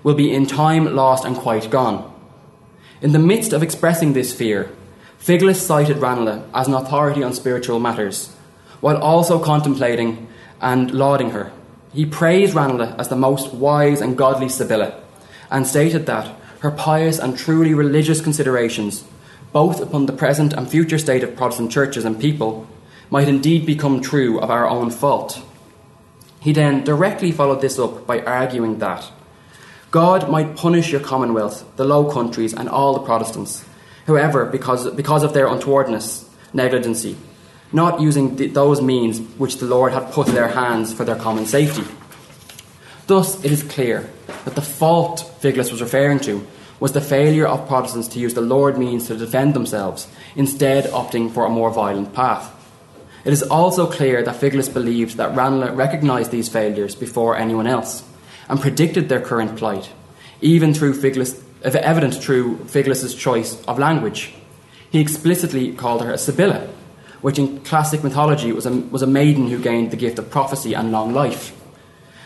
will 0.03 0.15
be 0.15 0.33
in 0.33 0.45
time 0.45 0.95
lost 0.95 1.25
and 1.25 1.35
quite 1.35 1.69
gone. 1.69 2.11
In 3.01 3.11
the 3.11 3.19
midst 3.19 3.53
of 3.53 3.63
expressing 3.63 4.13
this 4.13 4.33
fear, 4.33 4.71
Figulus 5.19 5.59
cited 5.59 5.97
Ranelagh 5.97 6.43
as 6.53 6.67
an 6.67 6.73
authority 6.73 7.23
on 7.23 7.33
spiritual 7.33 7.79
matters, 7.79 8.33
while 8.81 8.97
also 8.97 9.39
contemplating 9.39 10.27
and 10.61 10.91
lauding 10.91 11.31
her. 11.31 11.51
He 11.93 12.05
praised 12.05 12.53
Ranelagh 12.53 12.95
as 12.99 13.07
the 13.07 13.15
most 13.15 13.53
wise 13.53 14.01
and 14.01 14.17
godly 14.17 14.49
Sibylla, 14.49 15.01
and 15.49 15.65
stated 15.65 16.05
that 16.05 16.35
her 16.59 16.71
pious 16.71 17.19
and 17.19 17.37
truly 17.37 17.73
religious 17.73 18.21
considerations, 18.21 19.03
both 19.51 19.81
upon 19.81 20.05
the 20.05 20.13
present 20.13 20.53
and 20.53 20.69
future 20.69 20.97
state 20.97 21.23
of 21.23 21.35
Protestant 21.35 21.71
churches 21.71 22.05
and 22.05 22.19
people, 22.19 22.67
might 23.09 23.27
indeed 23.27 23.65
become 23.65 24.01
true 24.01 24.39
of 24.39 24.49
our 24.49 24.67
own 24.67 24.89
fault. 24.89 25.41
He 26.39 26.51
then 26.53 26.83
directly 26.83 27.31
followed 27.31 27.61
this 27.61 27.79
up 27.79 28.05
by 28.05 28.21
arguing 28.21 28.79
that 28.79 29.09
God 29.91 30.29
might 30.29 30.55
punish 30.55 30.91
your 30.91 31.01
commonwealth, 31.01 31.63
the 31.77 31.85
Low 31.85 32.11
Countries, 32.11 32.53
and 32.53 32.67
all 32.67 32.93
the 32.93 32.99
Protestants, 32.99 33.65
however, 34.05 34.45
because, 34.45 34.91
because 34.91 35.23
of 35.23 35.33
their 35.33 35.47
untowardness, 35.47 36.29
negligency, 36.53 37.15
not 37.71 38.01
using 38.01 38.35
the, 38.35 38.47
those 38.47 38.81
means 38.81 39.19
which 39.37 39.57
the 39.57 39.65
Lord 39.65 39.93
had 39.93 40.11
put 40.11 40.27
in 40.27 40.35
their 40.35 40.49
hands 40.49 40.93
for 40.93 41.05
their 41.05 41.15
common 41.15 41.45
safety. 41.45 41.83
Thus, 43.07 43.43
it 43.45 43.51
is 43.51 43.61
clear 43.61 44.09
that 44.45 44.55
the 44.55 44.61
fault 44.61 45.31
Figulus 45.39 45.71
was 45.71 45.81
referring 45.81 46.19
to 46.21 46.45
was 46.79 46.91
the 46.91 47.01
failure 47.01 47.47
of 47.47 47.67
Protestants 47.67 48.07
to 48.09 48.19
use 48.19 48.33
the 48.33 48.41
Lord 48.41 48.77
means 48.77 49.07
to 49.07 49.15
defend 49.15 49.53
themselves, 49.53 50.07
instead 50.35 50.85
opting 50.85 51.31
for 51.31 51.45
a 51.45 51.49
more 51.49 51.71
violent 51.71 52.13
path. 52.13 52.51
It 53.23 53.31
is 53.31 53.43
also 53.43 53.87
clear 53.87 54.23
that 54.23 54.41
Figulus 54.41 54.73
believed 54.73 55.17
that 55.17 55.35
Ranelagh 55.35 55.75
recognised 55.75 56.31
these 56.31 56.49
failures 56.49 56.95
before 56.95 57.37
anyone 57.37 57.67
else 57.67 58.03
and 58.49 58.59
predicted 58.59 59.07
their 59.07 59.21
current 59.21 59.57
plight, 59.57 59.89
even 60.41 60.73
through 60.73 60.93
Figulus, 60.93 61.41
evident 61.63 62.15
through 62.15 62.57
Figulus's 62.65 63.15
choice 63.15 63.63
of 63.65 63.79
language. 63.79 64.33
He 64.91 64.99
explicitly 64.99 65.73
called 65.73 66.03
her 66.03 66.11
a 66.11 66.17
Sibylla, 66.17 66.67
which 67.21 67.39
in 67.39 67.61
classic 67.61 68.03
mythology 68.03 68.51
was 68.51 68.65
a, 68.65 68.71
was 68.71 69.01
a 69.01 69.07
maiden 69.07 69.47
who 69.47 69.59
gained 69.59 69.91
the 69.91 69.97
gift 69.97 70.19
of 70.19 70.29
prophecy 70.29 70.73
and 70.73 70.91
long 70.91 71.13
life. 71.13 71.59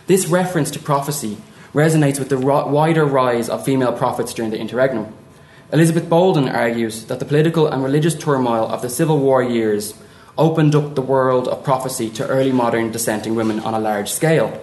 This 0.09 0.25
reference 0.25 0.71
to 0.71 0.79
prophecy 0.79 1.37
resonates 1.71 2.17
with 2.17 2.29
the 2.29 2.39
wider 2.39 3.05
rise 3.05 3.47
of 3.47 3.63
female 3.63 3.93
prophets 3.93 4.33
during 4.33 4.49
the 4.49 4.57
interregnum. 4.57 5.13
Elizabeth 5.71 6.05
Bouldin 6.05 6.51
argues 6.51 7.05
that 7.05 7.19
the 7.19 7.25
political 7.25 7.67
and 7.67 7.83
religious 7.83 8.15
turmoil 8.15 8.67
of 8.67 8.81
the 8.81 8.89
Civil 8.89 9.19
War 9.19 9.43
years 9.43 9.93
opened 10.35 10.73
up 10.73 10.95
the 10.95 11.03
world 11.03 11.47
of 11.47 11.63
prophecy 11.63 12.09
to 12.09 12.27
early 12.27 12.51
modern 12.51 12.89
dissenting 12.91 13.35
women 13.35 13.59
on 13.59 13.75
a 13.75 13.79
large 13.79 14.09
scale 14.09 14.59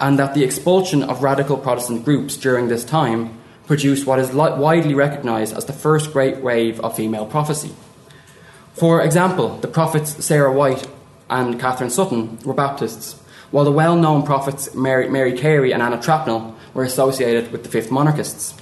and 0.00 0.18
that 0.18 0.34
the 0.34 0.42
expulsion 0.42 1.04
of 1.04 1.22
radical 1.22 1.56
Protestant 1.56 2.04
groups 2.04 2.36
during 2.36 2.66
this 2.66 2.84
time 2.84 3.38
produced 3.68 4.04
what 4.04 4.18
is 4.18 4.32
widely 4.32 4.94
recognised 4.94 5.56
as 5.56 5.66
the 5.66 5.72
first 5.72 6.12
great 6.12 6.38
wave 6.38 6.80
of 6.80 6.96
female 6.96 7.26
prophecy. 7.26 7.72
For 8.74 9.00
example, 9.00 9.58
the 9.58 9.68
prophets 9.68 10.24
Sarah 10.24 10.52
Wight 10.52 10.88
and 11.30 11.60
Catherine 11.60 11.90
Sutton 11.90 12.40
were 12.44 12.52
Baptists, 12.52 13.22
while 13.50 13.64
the 13.64 13.72
well 13.72 13.96
known 13.96 14.22
prophets 14.22 14.74
Mary, 14.74 15.08
Mary 15.08 15.32
Carey 15.32 15.72
and 15.72 15.82
Anna 15.82 15.98
Trapnell 15.98 16.54
were 16.74 16.84
associated 16.84 17.52
with 17.52 17.62
the 17.62 17.68
Fifth 17.68 17.90
Monarchists. 17.90 18.54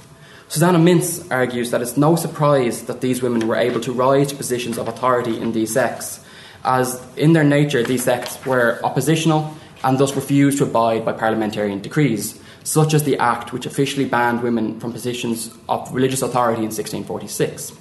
Susanna 0.47 0.77
Mintz 0.77 1.29
argues 1.31 1.71
that 1.71 1.81
it's 1.81 1.97
no 1.97 2.15
surprise 2.15 2.83
that 2.83 3.01
these 3.01 3.21
women 3.21 3.47
were 3.47 3.55
able 3.55 3.81
to 3.81 3.91
rise 3.91 4.27
to 4.27 4.35
positions 4.35 4.77
of 4.77 4.87
authority 4.87 5.39
in 5.39 5.51
these 5.51 5.73
sects, 5.73 6.23
as 6.63 7.03
in 7.17 7.33
their 7.33 7.43
nature 7.43 7.83
these 7.83 8.03
sects 8.03 8.43
were 8.45 8.79
oppositional 8.83 9.53
and 9.83 9.97
thus 9.97 10.15
refused 10.15 10.59
to 10.59 10.63
abide 10.63 11.03
by 11.03 11.13
parliamentarian 11.13 11.79
decrees, 11.79 12.39
such 12.63 12.93
as 12.93 13.03
the 13.03 13.17
Act 13.17 13.53
which 13.53 13.65
officially 13.65 14.05
banned 14.05 14.41
women 14.41 14.79
from 14.79 14.91
positions 14.91 15.53
of 15.67 15.93
religious 15.93 16.21
authority 16.21 16.61
in 16.61 16.71
1646. 16.71 17.73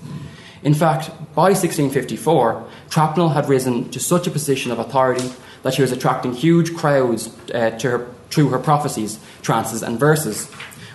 In 0.62 0.73
fact, 0.73 1.08
by 1.34 1.50
1654, 1.50 2.66
Trapnell 2.88 3.34
had 3.34 3.49
risen 3.49 3.90
to 3.90 4.00
such 4.00 4.26
a 4.26 4.30
position 4.30 4.73
of 4.73 4.78
authority 4.78 5.30
that 5.64 5.75
she 5.75 5.83
was 5.83 5.90
attracting 5.90 6.33
huge 6.33 6.76
crowds 6.76 7.28
uh, 7.52 7.71
to 7.71 7.90
her, 7.90 8.14
through 8.30 8.50
her 8.50 8.61
prophecies, 8.61 9.18
trances, 9.42 9.83
and 9.83 9.99
verses, 9.99 10.47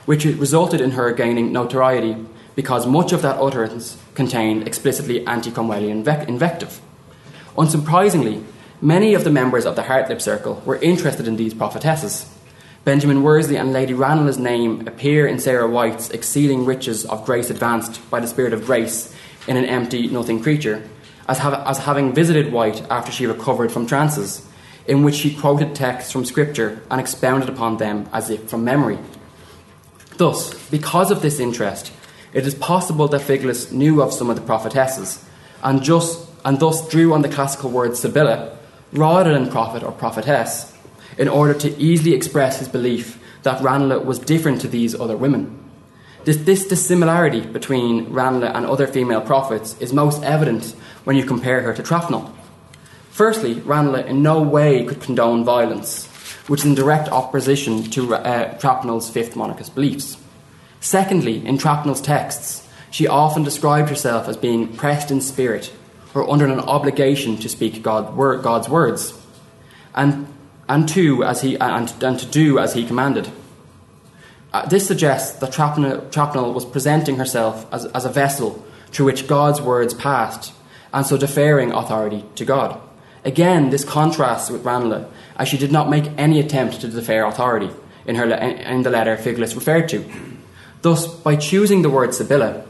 which 0.05 0.23
resulted 0.23 0.79
in 0.79 0.91
her 0.91 1.11
gaining 1.11 1.51
notoriety 1.51 2.15
because 2.55 2.87
much 2.87 3.11
of 3.11 3.21
that 3.21 3.37
utterance 3.37 4.01
contained 4.15 4.65
explicitly 4.65 5.27
anti 5.27 5.51
Cromwellian 5.51 6.05
invective. 6.27 6.79
Unsurprisingly, 7.57 8.45
Many 8.81 9.13
of 9.13 9.25
the 9.25 9.29
members 9.29 9.65
of 9.65 9.75
the 9.75 9.81
Hartlib 9.81 10.21
Circle 10.21 10.63
were 10.65 10.77
interested 10.77 11.27
in 11.27 11.35
these 11.35 11.53
prophetesses. 11.53 12.25
Benjamin 12.85 13.23
Worsley 13.23 13.57
and 13.57 13.73
Lady 13.73 13.93
Ranelagh's 13.93 14.37
name 14.37 14.87
appear 14.87 15.27
in 15.27 15.37
Sarah 15.37 15.67
Wight's 15.67 16.09
Exceeding 16.11 16.63
Riches 16.63 17.03
of 17.03 17.25
Grace 17.25 17.49
Advanced 17.49 17.99
by 18.09 18.21
the 18.21 18.27
Spirit 18.27 18.53
of 18.53 18.65
Grace 18.65 19.13
in 19.49 19.57
an 19.57 19.65
Empty 19.65 20.07
Nothing 20.07 20.41
Creature, 20.41 20.87
as, 21.27 21.41
as 21.41 21.79
having 21.79 22.13
visited 22.13 22.53
Wight 22.53 22.81
after 22.89 23.11
she 23.11 23.27
recovered 23.27 23.69
from 23.69 23.85
trances, 23.85 24.47
in 24.89 25.03
which 25.03 25.19
he 25.19 25.35
quoted 25.35 25.75
texts 25.75 26.11
from 26.11 26.25
Scripture 26.25 26.81
and 26.89 26.99
expounded 26.99 27.47
upon 27.47 27.77
them 27.77 28.09
as 28.11 28.31
if 28.31 28.49
from 28.49 28.63
memory. 28.63 28.97
Thus, 30.17 30.53
because 30.69 31.11
of 31.11 31.21
this 31.21 31.39
interest, 31.39 31.93
it 32.33 32.47
is 32.47 32.55
possible 32.55 33.07
that 33.09 33.21
Figulus 33.21 33.71
knew 33.71 34.01
of 34.01 34.11
some 34.11 34.31
of 34.31 34.35
the 34.35 34.41
prophetesses, 34.41 35.23
and, 35.63 35.83
just, 35.83 36.27
and 36.43 36.59
thus 36.59 36.89
drew 36.89 37.13
on 37.13 37.21
the 37.21 37.29
classical 37.29 37.69
word 37.69 37.95
Sibylla 37.95 38.57
rather 38.91 39.31
than 39.31 39.51
prophet 39.51 39.83
or 39.83 39.91
prophetess, 39.91 40.75
in 41.19 41.27
order 41.27 41.53
to 41.53 41.77
easily 41.77 42.15
express 42.15 42.57
his 42.57 42.67
belief 42.67 43.21
that 43.43 43.61
Ranelagh 43.61 44.03
was 44.03 44.17
different 44.17 44.59
to 44.61 44.67
these 44.67 44.99
other 44.99 45.15
women. 45.15 45.55
This, 46.25 46.37
this 46.37 46.67
dissimilarity 46.67 47.41
between 47.41 48.11
Ranelagh 48.11 48.55
and 48.55 48.65
other 48.65 48.87
female 48.87 49.21
prophets 49.21 49.79
is 49.79 49.93
most 49.93 50.23
evident 50.23 50.75
when 51.03 51.15
you 51.15 51.25
compare 51.25 51.61
her 51.61 51.73
to 51.75 51.83
Trapnell. 51.83 52.33
Firstly, 53.19 53.55
Ranelagh 53.55 54.07
in 54.07 54.23
no 54.23 54.41
way 54.41 54.85
could 54.85 55.01
condone 55.01 55.43
violence, 55.43 56.05
which 56.47 56.61
is 56.61 56.67
in 56.67 56.73
direct 56.73 57.09
opposition 57.09 57.83
to 57.91 58.15
uh, 58.15 58.57
Trapnell's 58.59 59.09
fifth 59.09 59.35
monarchist 59.35 59.75
beliefs. 59.75 60.15
Secondly, 60.79 61.45
in 61.45 61.57
Trapnell's 61.57 61.99
texts, 61.99 62.65
she 62.91 63.07
often 63.07 63.43
described 63.43 63.89
herself 63.89 64.29
as 64.29 64.37
being 64.37 64.73
pressed 64.73 65.11
in 65.11 65.19
spirit 65.19 65.73
or 66.15 66.29
under 66.29 66.45
an 66.45 66.61
obligation 66.61 67.35
to 67.39 67.49
speak 67.49 67.83
God, 67.83 68.15
word, 68.15 68.41
God's 68.41 68.69
words, 68.69 69.13
and, 69.93 70.25
and, 70.69 70.87
to, 70.87 71.25
as 71.25 71.41
he, 71.41 71.57
and, 71.59 71.93
and 72.01 72.17
to 72.21 72.25
do 72.25 72.57
as 72.57 72.73
he 72.73 72.87
commanded. 72.87 73.29
Uh, 74.53 74.65
this 74.67 74.87
suggests 74.87 75.37
that 75.39 75.51
Trapnell, 75.51 76.53
was 76.53 76.63
presenting 76.63 77.17
herself 77.17 77.65
as, 77.73 77.83
as 77.87 78.05
a 78.05 78.09
vessel 78.09 78.65
through 78.91 79.07
which 79.07 79.27
God's 79.27 79.59
words 79.59 79.93
passed, 79.93 80.53
and 80.93 81.05
so 81.05 81.17
deferring 81.17 81.73
authority 81.73 82.23
to 82.35 82.45
God. 82.45 82.79
Again, 83.25 83.69
this 83.69 83.83
contrasts 83.83 84.49
with 84.49 84.65
Ranelagh, 84.65 85.05
as 85.35 85.47
she 85.47 85.57
did 85.57 85.71
not 85.71 85.89
make 85.89 86.05
any 86.17 86.39
attempt 86.39 86.81
to 86.81 86.87
defer 86.87 87.25
authority 87.25 87.69
in, 88.05 88.15
her, 88.15 88.25
in 88.25 88.83
the 88.83 88.89
letter 88.89 89.17
Figulus 89.17 89.55
referred 89.55 89.89
to. 89.89 90.03
Thus, 90.81 91.07
by 91.07 91.35
choosing 91.35 91.81
the 91.81 91.89
word 91.89 92.13
Sibylla, 92.13 92.63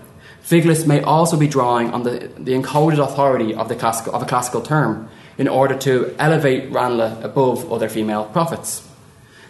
Figulus 0.44 0.88
may 0.88 1.01
also 1.01 1.38
be 1.38 1.48
drawing 1.48 1.91
on 1.91 2.03
the, 2.03 2.32
the 2.38 2.53
encoded 2.53 2.98
authority 2.98 3.53
of, 3.53 3.70
the 3.70 3.75
classical, 3.75 4.15
of 4.15 4.24
a 4.24 4.25
classical 4.25 4.62
term 4.62 5.10
in 5.38 5.48
order 5.48 5.77
to 5.77 6.15
elevate 6.18 6.72
Ranelagh 6.72 7.24
above 7.24 7.72
other 7.72 7.88
female 7.88 8.25
prophets. 8.25 8.88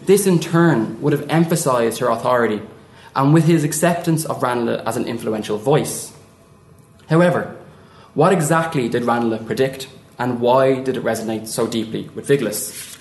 This 0.01 0.27
in 0.27 0.39
turn 0.39 1.01
would 1.01 1.13
have 1.13 1.29
emphasised 1.29 2.00
her 2.00 2.10
authority 2.10 2.62
and 3.15 3.34
with 3.34 3.46
his 3.46 3.63
acceptance 3.63 4.25
of 4.25 4.44
Ranelagh 4.44 4.84
as 4.86 4.98
an 4.98 5.08
influential 5.08 5.58
voice. 5.58 6.13
However, 7.10 7.56
what 8.13 8.34
exactly 8.34 8.89
did 8.89 9.03
Ranelagh 9.03 9.46
predict 9.46 9.88
and 10.19 10.41
why 10.41 10.81
did 10.81 10.97
it 10.97 11.03
resonate 11.03 11.47
so 11.47 11.65
deeply 11.65 12.09
with 12.09 12.27
Figulus? 12.27 12.97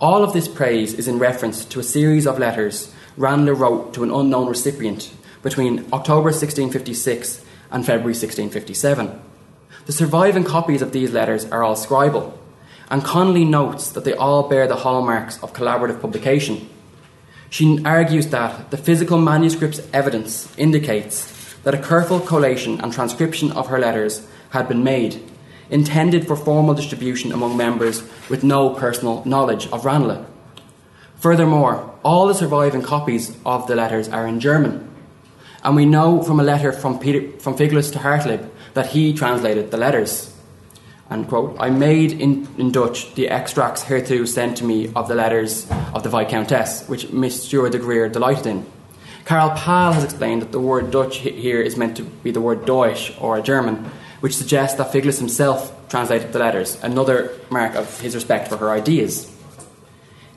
All 0.00 0.24
of 0.24 0.32
this 0.32 0.48
praise 0.48 0.92
is 0.92 1.08
in 1.08 1.18
reference 1.18 1.64
to 1.66 1.80
a 1.80 1.84
series 1.84 2.26
of 2.26 2.38
letters 2.38 2.92
Ranelagh 3.16 3.54
wrote 3.54 3.94
to 3.94 4.02
an 4.02 4.10
unknown 4.10 4.48
recipient 4.48 5.12
between 5.42 5.86
October 5.92 6.30
1656 6.30 7.44
and 7.70 7.86
February 7.86 8.14
1657. 8.14 9.20
The 9.86 9.92
surviving 9.92 10.44
copies 10.44 10.82
of 10.82 10.92
these 10.92 11.12
letters 11.12 11.44
are 11.46 11.62
all 11.62 11.76
scribal, 11.76 12.36
and 12.90 13.04
Connolly 13.04 13.44
notes 13.44 13.90
that 13.92 14.04
they 14.04 14.14
all 14.14 14.48
bear 14.48 14.66
the 14.66 14.76
hallmarks 14.76 15.40
of 15.42 15.52
collaborative 15.52 16.00
publication. 16.00 16.68
She 17.50 17.80
argues 17.84 18.26
that 18.28 18.72
the 18.72 18.76
physical 18.76 19.18
manuscript's 19.18 19.80
evidence 19.92 20.52
indicates 20.58 21.54
that 21.62 21.74
a 21.74 21.82
careful 21.82 22.18
collation 22.18 22.80
and 22.80 22.92
transcription 22.92 23.52
of 23.52 23.68
her 23.68 23.78
letters 23.78 24.26
had 24.50 24.68
been 24.68 24.82
made, 24.82 25.22
intended 25.70 26.26
for 26.26 26.36
formal 26.36 26.74
distribution 26.74 27.32
among 27.32 27.56
members 27.56 28.02
with 28.28 28.44
no 28.44 28.70
personal 28.70 29.22
knowledge 29.24 29.66
of 29.68 29.84
Ranelagh. 29.84 30.26
Furthermore, 31.16 31.94
all 32.04 32.26
the 32.26 32.34
surviving 32.34 32.82
copies 32.82 33.36
of 33.46 33.66
the 33.66 33.74
letters 33.74 34.08
are 34.08 34.26
in 34.26 34.40
German, 34.40 34.90
and 35.62 35.74
we 35.74 35.86
know 35.86 36.22
from 36.22 36.38
a 36.38 36.42
letter 36.42 36.70
from, 36.70 36.98
Peter, 36.98 37.38
from 37.38 37.56
Figulus 37.56 37.90
to 37.92 37.98
Hartlib 37.98 38.50
that 38.74 38.88
he 38.88 39.14
translated 39.14 39.70
the 39.70 39.78
letters. 39.78 40.30
And 41.08 41.28
quote, 41.28 41.56
I 41.60 41.70
made 41.70 42.12
in, 42.12 42.48
in 42.58 42.72
Dutch 42.72 43.14
the 43.14 43.28
extracts 43.28 43.82
hitherto 43.82 44.26
sent 44.26 44.58
to 44.58 44.64
me 44.64 44.92
of 44.94 45.08
the 45.08 45.14
letters 45.14 45.70
of 45.94 46.02
the 46.02 46.08
Viscountess, 46.08 46.86
which 46.88 47.10
Monsieur 47.10 47.68
de 47.70 47.78
Geer 47.78 48.08
delighted 48.08 48.46
in. 48.46 48.66
Carol 49.24 49.50
Pal 49.50 49.92
has 49.92 50.04
explained 50.04 50.42
that 50.42 50.52
the 50.52 50.60
word 50.60 50.90
Dutch 50.90 51.18
here 51.18 51.60
is 51.60 51.76
meant 51.76 51.96
to 51.96 52.02
be 52.02 52.30
the 52.30 52.40
word 52.40 52.66
Deutsch 52.66 53.12
or 53.18 53.40
German, 53.40 53.90
which 54.20 54.36
suggests 54.36 54.78
that 54.78 54.92
Figulus 54.92 55.18
himself 55.18 55.72
translated 55.88 56.32
the 56.32 56.38
letters, 56.38 56.78
another 56.82 57.32
mark 57.50 57.74
of 57.74 58.00
his 58.00 58.14
respect 58.14 58.48
for 58.48 58.56
her 58.56 58.70
ideas. 58.70 59.30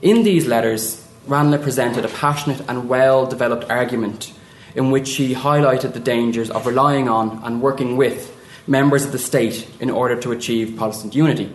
In 0.02 0.24
these 0.24 0.46
letters, 0.46 1.04
Ranelagh 1.28 1.64
presented 1.64 2.06
a 2.06 2.10
passionate 2.10 2.62
and 2.70 2.88
well 2.88 3.26
developed 3.26 3.70
argument 3.70 4.34
in 4.76 4.92
which 4.92 5.08
she 5.08 5.34
highlighted 5.34 5.94
the 5.94 6.00
dangers 6.00 6.50
of 6.52 6.68
relying 6.68 7.10
on 7.10 7.42
and 7.44 7.62
working 7.62 7.98
with 7.98 8.34
members 8.68 9.06
of 9.06 9.12
the 9.12 9.18
state 9.18 9.68
in 9.80 9.90
order 9.90 10.16
to 10.22 10.32
achieve 10.32 10.78
Protestant 10.78 11.16
unity. 11.16 11.52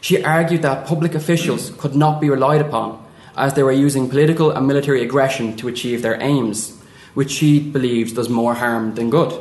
She 0.00 0.22
argued 0.22 0.62
that 0.62 0.86
public 0.86 1.14
officials 1.14 1.70
could 1.78 1.96
not 1.96 2.20
be 2.20 2.30
relied 2.30 2.60
upon 2.60 3.04
as 3.36 3.54
they 3.54 3.62
were 3.62 3.72
using 3.72 4.08
political 4.08 4.50
and 4.50 4.66
military 4.66 5.02
aggression 5.02 5.56
to 5.56 5.68
achieve 5.68 6.02
their 6.02 6.20
aims, 6.22 6.78
which 7.14 7.30
she 7.30 7.58
believes 7.58 8.12
does 8.12 8.28
more 8.28 8.54
harm 8.54 8.94
than 8.94 9.10
good. 9.10 9.32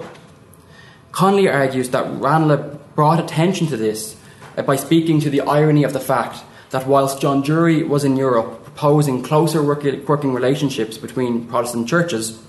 Connolly 1.16 1.48
argues 1.48 1.92
that 1.92 2.20
Ranelagh 2.20 2.78
brought 2.94 3.24
attention 3.24 3.68
to 3.68 3.78
this 3.78 4.18
uh, 4.58 4.64
by 4.64 4.76
speaking 4.76 5.22
to 5.22 5.30
the 5.30 5.40
irony 5.40 5.86
of 5.86 5.94
the 5.94 6.00
fact 6.02 6.44
that 6.72 6.88
whilst 6.88 7.22
John 7.22 7.42
Dury 7.42 7.88
was 7.88 8.04
in 8.04 8.18
Europe 8.18 8.66
proposing 8.66 9.24
closer 9.24 9.64
working 9.64 10.34
relationships 10.34 10.98
between 10.98 11.48
Protestant 11.48 11.88
churches, 11.88 12.44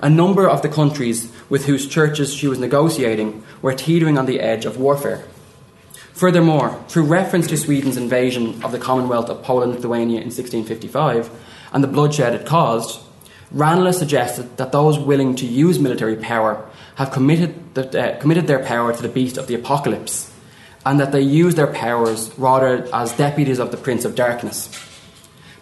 a 0.00 0.08
number 0.08 0.48
of 0.48 0.62
the 0.62 0.68
countries 0.68 1.32
with 1.48 1.66
whose 1.66 1.88
churches 1.88 2.32
she 2.32 2.46
was 2.46 2.60
negotiating 2.60 3.42
were 3.60 3.74
teetering 3.74 4.16
on 4.16 4.26
the 4.26 4.38
edge 4.38 4.66
of 4.66 4.76
warfare. 4.76 5.24
Furthermore, 6.12 6.80
through 6.86 7.06
reference 7.06 7.48
to 7.48 7.56
Sweden's 7.56 7.96
invasion 7.96 8.62
of 8.62 8.70
the 8.70 8.78
Commonwealth 8.78 9.30
of 9.30 9.42
Poland 9.42 9.72
and 9.72 9.80
Lithuania 9.82 10.20
in 10.20 10.30
1655 10.30 11.28
and 11.72 11.82
the 11.82 11.88
bloodshed 11.88 12.34
it 12.36 12.46
caused, 12.46 13.00
Ranelagh 13.50 13.94
suggested 13.94 14.56
that 14.58 14.70
those 14.70 14.96
willing 14.96 15.34
to 15.34 15.44
use 15.44 15.80
military 15.80 16.14
power 16.14 16.70
have 16.96 17.10
committed, 17.10 17.74
the, 17.74 18.00
uh, 18.00 18.20
committed 18.20 18.46
their 18.46 18.64
power 18.64 18.92
to 18.92 19.02
the 19.02 19.08
beast 19.08 19.38
of 19.38 19.46
the 19.46 19.54
apocalypse, 19.54 20.32
and 20.84 21.00
that 21.00 21.12
they 21.12 21.20
use 21.20 21.54
their 21.54 21.66
powers 21.66 22.30
rather 22.36 22.88
as 22.94 23.12
deputies 23.12 23.58
of 23.58 23.70
the 23.70 23.76
Prince 23.76 24.04
of 24.04 24.14
Darkness. 24.14 24.68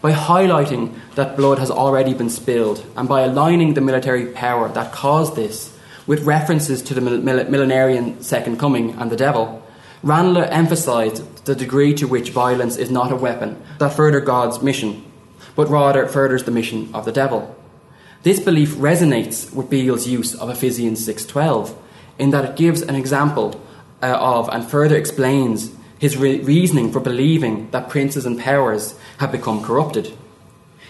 By 0.00 0.12
highlighting 0.12 0.94
that 1.14 1.36
blood 1.36 1.58
has 1.58 1.70
already 1.70 2.14
been 2.14 2.30
spilled, 2.30 2.84
and 2.96 3.08
by 3.08 3.20
aligning 3.22 3.74
the 3.74 3.80
military 3.80 4.26
power 4.26 4.68
that 4.68 4.92
caused 4.92 5.36
this 5.36 5.76
with 6.06 6.24
references 6.24 6.82
to 6.82 6.94
the 6.94 7.00
millenarian 7.00 8.22
Second 8.22 8.58
Coming 8.58 8.92
and 8.92 9.10
the 9.10 9.16
devil, 9.16 9.62
Ranelagh 10.02 10.48
emphasised 10.50 11.44
the 11.44 11.54
degree 11.54 11.92
to 11.94 12.08
which 12.08 12.30
violence 12.30 12.76
is 12.78 12.90
not 12.90 13.12
a 13.12 13.16
weapon 13.16 13.62
that 13.78 13.92
further 13.92 14.20
God's 14.20 14.62
mission, 14.62 15.04
but 15.54 15.68
rather 15.68 16.06
furthers 16.06 16.44
the 16.44 16.50
mission 16.50 16.88
of 16.94 17.04
the 17.04 17.12
devil. 17.12 17.54
This 18.22 18.38
belief 18.38 18.74
resonates 18.74 19.50
with 19.50 19.70
Beale's 19.70 20.06
use 20.06 20.34
of 20.34 20.50
Ephesians 20.50 21.06
6:12 21.06 21.74
in 22.18 22.30
that 22.30 22.44
it 22.44 22.56
gives 22.56 22.82
an 22.82 22.94
example 22.94 23.58
uh, 24.02 24.08
of 24.08 24.46
and 24.52 24.62
further 24.62 24.94
explains 24.94 25.70
his 25.98 26.18
re- 26.18 26.40
reasoning 26.40 26.92
for 26.92 27.00
believing 27.00 27.70
that 27.70 27.88
princes 27.88 28.26
and 28.26 28.38
powers 28.38 28.94
have 29.18 29.32
become 29.32 29.62
corrupted. 29.62 30.12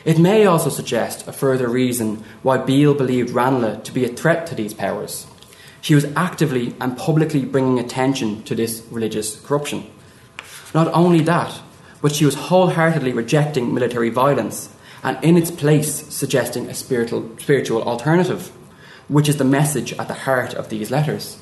It 0.05 0.19
may 0.19 0.45
also 0.45 0.71
suggest 0.71 1.29
a 1.29 1.33
further 1.33 1.69
reason 1.69 2.25
why 2.43 2.59
Beale 2.59 2.95
believed 2.95 3.31
Ranelagh 3.31 3.85
to 3.85 3.93
be 3.93 4.05
a 4.05 4.09
threat 4.09 4.49
to 4.49 4.57
these 4.57 4.75
powers. 4.75 5.29
She 5.81 5.95
was 5.95 6.07
actively 6.17 6.75
and 6.81 6.99
publicly 6.99 7.45
bringing 7.45 7.79
attention 7.79 8.43
to 8.43 8.57
this 8.57 8.83
religious 8.91 9.41
corruption. 9.41 9.89
Not 10.75 10.89
only 10.93 11.21
that, 11.21 11.61
but 12.03 12.13
she 12.13 12.25
was 12.25 12.35
wholeheartedly 12.35 13.13
rejecting 13.13 13.73
military 13.73 14.11
violence 14.11 14.69
and 15.03 15.23
in 15.23 15.37
its 15.37 15.51
place 15.51 16.07
suggesting 16.13 16.69
a 16.69 16.75
spiritual, 16.75 17.31
spiritual 17.39 17.83
alternative, 17.83 18.53
which 19.09 19.29
is 19.29 19.37
the 19.37 19.45
message 19.45 19.93
at 19.95 20.09
the 20.09 20.15
heart 20.15 20.55
of 20.55 20.69
these 20.69 20.91
letters. 20.91 21.39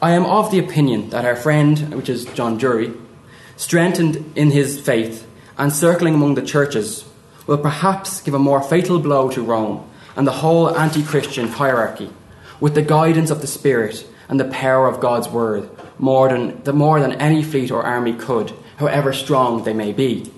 I 0.00 0.12
am 0.12 0.26
of 0.26 0.50
the 0.50 0.58
opinion 0.58 1.10
that 1.10 1.24
our 1.24 1.36
friend, 1.36 1.94
which 1.94 2.08
is 2.08 2.24
John 2.24 2.58
Dury, 2.58 2.98
strengthened 3.56 4.32
in 4.36 4.50
his 4.50 4.80
faith 4.80 5.26
and 5.56 5.72
circling 5.72 6.14
among 6.14 6.34
the 6.34 6.42
churches, 6.42 7.04
will 7.46 7.58
perhaps 7.58 8.20
give 8.20 8.34
a 8.34 8.38
more 8.38 8.62
fatal 8.62 8.98
blow 8.98 9.28
to 9.30 9.42
Rome 9.42 9.88
and 10.16 10.26
the 10.26 10.32
whole 10.32 10.76
anti 10.76 11.02
Christian 11.02 11.48
hierarchy 11.48 12.10
with 12.60 12.74
the 12.74 12.82
guidance 12.82 13.30
of 13.30 13.40
the 13.40 13.46
Spirit 13.46 14.06
and 14.28 14.40
the 14.40 14.44
power 14.46 14.88
of 14.88 15.00
God's 15.00 15.28
word, 15.28 15.68
more 15.98 16.28
than, 16.28 16.62
the 16.64 16.72
more 16.72 17.00
than 17.00 17.12
any 17.12 17.42
fleet 17.42 17.70
or 17.70 17.82
army 17.82 18.12
could, 18.12 18.52
however 18.76 19.12
strong 19.12 19.64
they 19.64 19.72
may 19.72 19.92
be. 19.92 20.31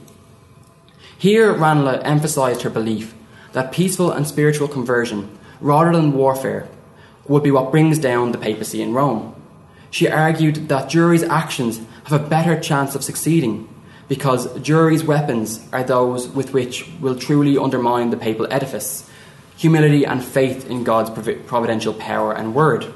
Here, 1.25 1.55
Ranelagh 1.55 2.03
emphasised 2.05 2.61
her 2.61 2.69
belief 2.69 3.15
that 3.53 3.73
peaceful 3.73 4.11
and 4.11 4.27
spiritual 4.27 4.69
conversion, 4.69 5.39
rather 5.59 5.91
than 5.91 6.13
warfare, 6.13 6.69
would 7.27 7.43
be 7.43 7.51
what 7.51 7.71
brings 7.71 7.99
down 7.99 8.33
the 8.33 8.37
papacy 8.37 8.83
in 8.83 8.93
Rome. 8.93 9.35
She 9.91 10.07
argued 10.07 10.69
that 10.69 10.91
Dury's 10.91 11.23
actions 11.23 11.81
have 12.05 12.13
a 12.13 12.29
better 12.29 12.61
chance 12.61 12.95
of 12.95 13.03
succeeding 13.03 13.67
because 14.07 14.53
Dury's 14.61 15.03
weapons 15.03 15.67
are 15.73 15.83
those 15.83 16.29
with 16.29 16.53
which 16.53 16.91
will 17.01 17.17
truly 17.17 17.57
undermine 17.57 18.11
the 18.11 18.19
papal 18.19 18.47
edifice 18.51 19.09
humility 19.57 20.05
and 20.05 20.23
faith 20.23 20.69
in 20.69 20.85
God's 20.85 21.09
providential 21.09 21.95
power 21.95 22.35
and 22.35 22.55
word. 22.55 22.93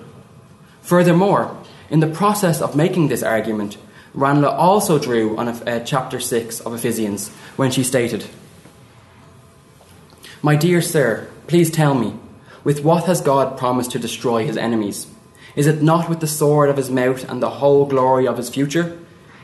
Furthermore, 0.82 1.56
in 1.88 2.00
the 2.00 2.06
process 2.06 2.60
of 2.60 2.76
making 2.76 3.08
this 3.08 3.22
argument, 3.22 3.78
Ranelagh 4.18 4.57
also 4.57 4.98
drew 4.98 5.37
on 5.37 5.46
uh, 5.46 5.85
chapter 5.85 6.18
6 6.18 6.59
of 6.61 6.74
Ephesians 6.74 7.28
when 7.54 7.70
she 7.70 7.85
stated, 7.85 8.26
My 10.42 10.57
dear 10.57 10.83
sir, 10.83 11.28
please 11.46 11.70
tell 11.70 11.94
me, 11.94 12.14
with 12.64 12.83
what 12.83 13.04
has 13.04 13.20
God 13.20 13.57
promised 13.57 13.92
to 13.92 14.00
destroy 14.00 14.44
his 14.44 14.57
enemies? 14.57 15.07
Is 15.54 15.68
it 15.68 15.83
not 15.83 16.09
with 16.09 16.18
the 16.18 16.26
sword 16.26 16.68
of 16.68 16.76
his 16.76 16.90
mouth 16.90 17.31
and 17.31 17.40
the 17.40 17.59
whole 17.62 17.87
glory 17.87 18.26
of 18.26 18.38
his 18.38 18.50
future? 18.50 18.98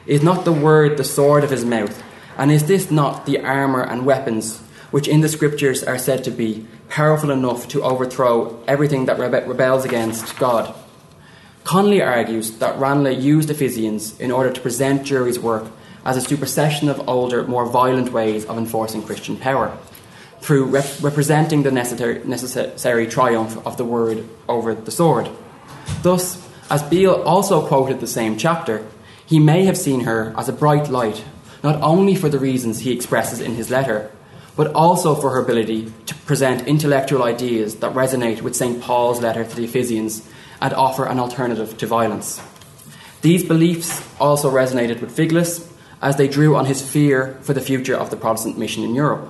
Is 0.07 0.25
not 0.25 0.45
the 0.45 0.53
word 0.53 0.97
the 0.97 1.05
sword 1.05 1.45
of 1.45 1.51
his 1.51 1.65
mouth? 1.65 2.03
And 2.37 2.51
is 2.51 2.67
this 2.67 2.91
not 2.91 3.27
the 3.27 3.39
armour 3.39 3.85
and 3.85 4.05
weapons 4.05 4.61
which 4.91 5.07
in 5.07 5.21
the 5.21 5.29
scriptures 5.29 5.85
are 5.85 5.99
said 5.99 6.25
to 6.25 6.33
be 6.33 6.67
powerful 6.89 7.31
enough 7.31 7.69
to 7.69 7.83
overthrow 7.83 8.61
everything 8.67 9.07
that 9.07 9.19
rebe- 9.19 9.47
rebels 9.47 9.85
against 9.85 10.37
God. 10.37 10.75
Connolly 11.65 12.03
argues 12.03 12.51
that 12.59 12.79
Ranelagh 12.79 13.19
used 13.19 13.49
Ephesians 13.49 14.21
in 14.21 14.31
order 14.31 14.53
to 14.53 14.61
present 14.61 15.07
Dury's 15.07 15.39
work 15.39 15.65
as 16.05 16.19
a 16.19 16.21
supersession 16.21 16.91
of 16.91 17.09
older, 17.09 17.43
more 17.45 17.65
violent 17.65 18.13
ways 18.13 18.45
of 18.45 18.59
enforcing 18.59 19.03
Christian 19.03 19.39
power, 19.39 19.77
through 20.41 20.67
rep- 20.67 21.03
representing 21.03 21.63
the 21.63 21.71
necessary, 21.71 22.23
necessary 22.25 23.07
triumph 23.07 23.67
of 23.67 23.79
the 23.79 23.85
word 23.85 24.29
over 24.47 24.75
the 24.75 24.91
sword. 24.91 25.31
Thus, 26.03 26.47
as 26.71 26.83
Beale 26.83 27.23
also 27.23 27.67
quoted 27.67 28.01
the 28.01 28.07
same 28.07 28.37
chapter, 28.37 28.87
he 29.25 29.39
may 29.39 29.65
have 29.65 29.79
seen 29.79 30.01
her 30.01 30.35
as 30.37 30.51
a 30.51 30.53
bright 30.53 30.91
light, 30.91 31.25
not 31.63 31.81
only 31.81 32.15
for 32.15 32.29
the 32.29 32.39
reasons 32.39 32.81
he 32.81 32.93
expresses 32.93 33.41
in 33.41 33.55
his 33.55 33.71
letter, 33.71 34.11
but 34.55 34.73
also 34.75 35.15
for 35.15 35.31
her 35.31 35.41
ability 35.41 35.91
to 36.05 36.15
present 36.27 36.69
intellectual 36.69 37.23
ideas 37.23 37.77
that 37.77 37.95
resonate 37.95 38.43
with 38.43 38.55
St. 38.55 38.83
Paul's 38.83 39.23
letter 39.23 39.45
to 39.45 39.57
the 39.57 39.65
Ephesians 39.65 40.29
and 40.65 40.73
offer 40.73 41.05
an 41.05 41.21
alternative 41.21 41.77
to 41.77 41.87
violence. 41.87 42.41
These 43.21 43.45
beliefs 43.45 44.03
also 44.19 44.51
resonated 44.51 45.03
with 45.03 45.15
Figulus 45.15 45.71
as 46.01 46.17
they 46.17 46.27
drew 46.27 46.57
on 46.57 46.65
his 46.65 46.81
fear 46.81 47.39
for 47.43 47.53
the 47.53 47.61
future 47.61 47.95
of 47.95 48.09
the 48.09 48.17
Protestant 48.17 48.57
mission 48.57 48.83
in 48.83 48.95
Europe. 48.95 49.29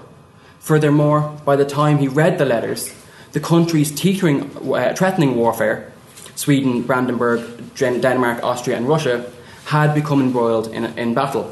Furthermore, 0.61 1.37
by 1.45 1.57
the 1.57 1.65
time 1.65 1.99
he 1.99 2.07
read 2.07 2.39
the 2.39 2.45
letters, 2.45 2.95
the 3.33 3.41
countries 3.41 3.91
teetering, 3.91 4.57
uh, 4.73 4.95
threatening 4.95 5.35
warfare, 5.35 5.93
Sweden, 6.37 6.83
Brandenburg, 6.83 7.43
Denmark, 7.75 8.45
Austria, 8.45 8.77
and 8.77 8.89
Russia, 8.89 9.29
had 9.65 9.93
become 9.93 10.21
embroiled 10.23 10.69
in, 10.69 10.85
in 10.97 11.15
battle. 11.15 11.51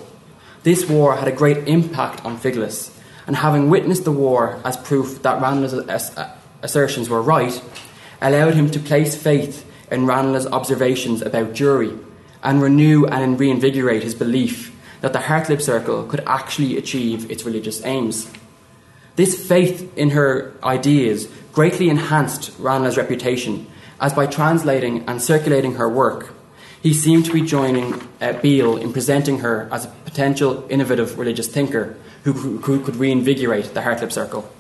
This 0.63 0.89
war 0.89 1.17
had 1.17 1.27
a 1.27 1.33
great 1.33 1.67
impact 1.67 2.25
on 2.25 2.39
Figulus, 2.39 2.97
and 3.27 3.35
having 3.35 3.69
witnessed 3.69 4.05
the 4.05 4.13
war 4.13 4.61
as 4.65 4.77
proof 4.77 5.23
that 5.23 5.43
Ranelagh's 5.43 5.75
assertions 6.63 7.09
were 7.09 7.21
right, 7.21 7.61
allowed 8.21 8.55
him 8.55 8.71
to 8.71 8.79
place 8.79 9.21
faith 9.21 9.67
in 9.93 10.07
Ranelagh's 10.07 10.47
observations 10.47 11.23
about 11.23 11.53
Dury 11.53 11.99
and 12.43 12.61
renew 12.61 13.07
and 13.07 13.39
reinvigorate 13.39 14.03
his 14.03 14.15
belief 14.15 14.75
that 15.01 15.13
the 15.13 15.19
Hartlib 15.21 15.61
Circle 15.61 16.07
could 16.07 16.23
actually 16.27 16.77
achieve 16.77 17.31
its 17.31 17.45
religious 17.45 17.85
aims. 17.85 18.31
This 19.17 19.47
faith 19.47 19.97
in 19.97 20.11
her 20.11 20.55
ideas 20.65 21.29
greatly 21.53 21.91
enhanced 21.91 22.51
Ranelagh's 22.59 22.97
reputation, 22.97 23.67
as 24.01 24.15
by 24.15 24.27
translating 24.27 25.05
and 25.09 25.21
circulating 25.21 25.75
her 25.75 25.89
work, 25.89 26.33
he 26.83 26.95
seemed 26.95 27.25
to 27.27 27.33
be 27.33 27.43
joining 27.43 28.09
uh, 28.21 28.33
Beale 28.41 28.77
in 28.77 28.93
presenting 28.93 29.39
her 29.41 29.69
as 29.71 29.85
a 29.85 29.89
potential 30.05 30.67
innovative 30.69 31.19
religious 31.19 31.47
thinker 31.47 31.97
who, 32.25 32.33
who 32.33 32.83
could 32.83 32.97
reinvigorate 32.97 33.75
the 33.75 33.81
Hartlib 33.81 34.11
Circle. 34.11 34.51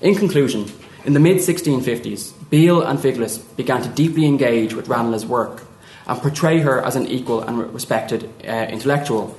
In 0.00 0.14
conclusion, 0.14 0.70
In 1.04 1.14
the 1.14 1.20
mid 1.20 1.38
1650s, 1.38 2.32
Beale 2.48 2.82
and 2.82 2.96
Figulus 2.96 3.38
began 3.56 3.82
to 3.82 3.88
deeply 3.88 4.24
engage 4.24 4.72
with 4.72 4.88
Ranelagh's 4.88 5.26
work 5.26 5.64
and 6.06 6.20
portray 6.20 6.60
her 6.60 6.80
as 6.80 6.94
an 6.94 7.08
equal 7.08 7.40
and 7.40 7.74
respected 7.74 8.30
uh, 8.46 8.66
intellectual. 8.70 9.36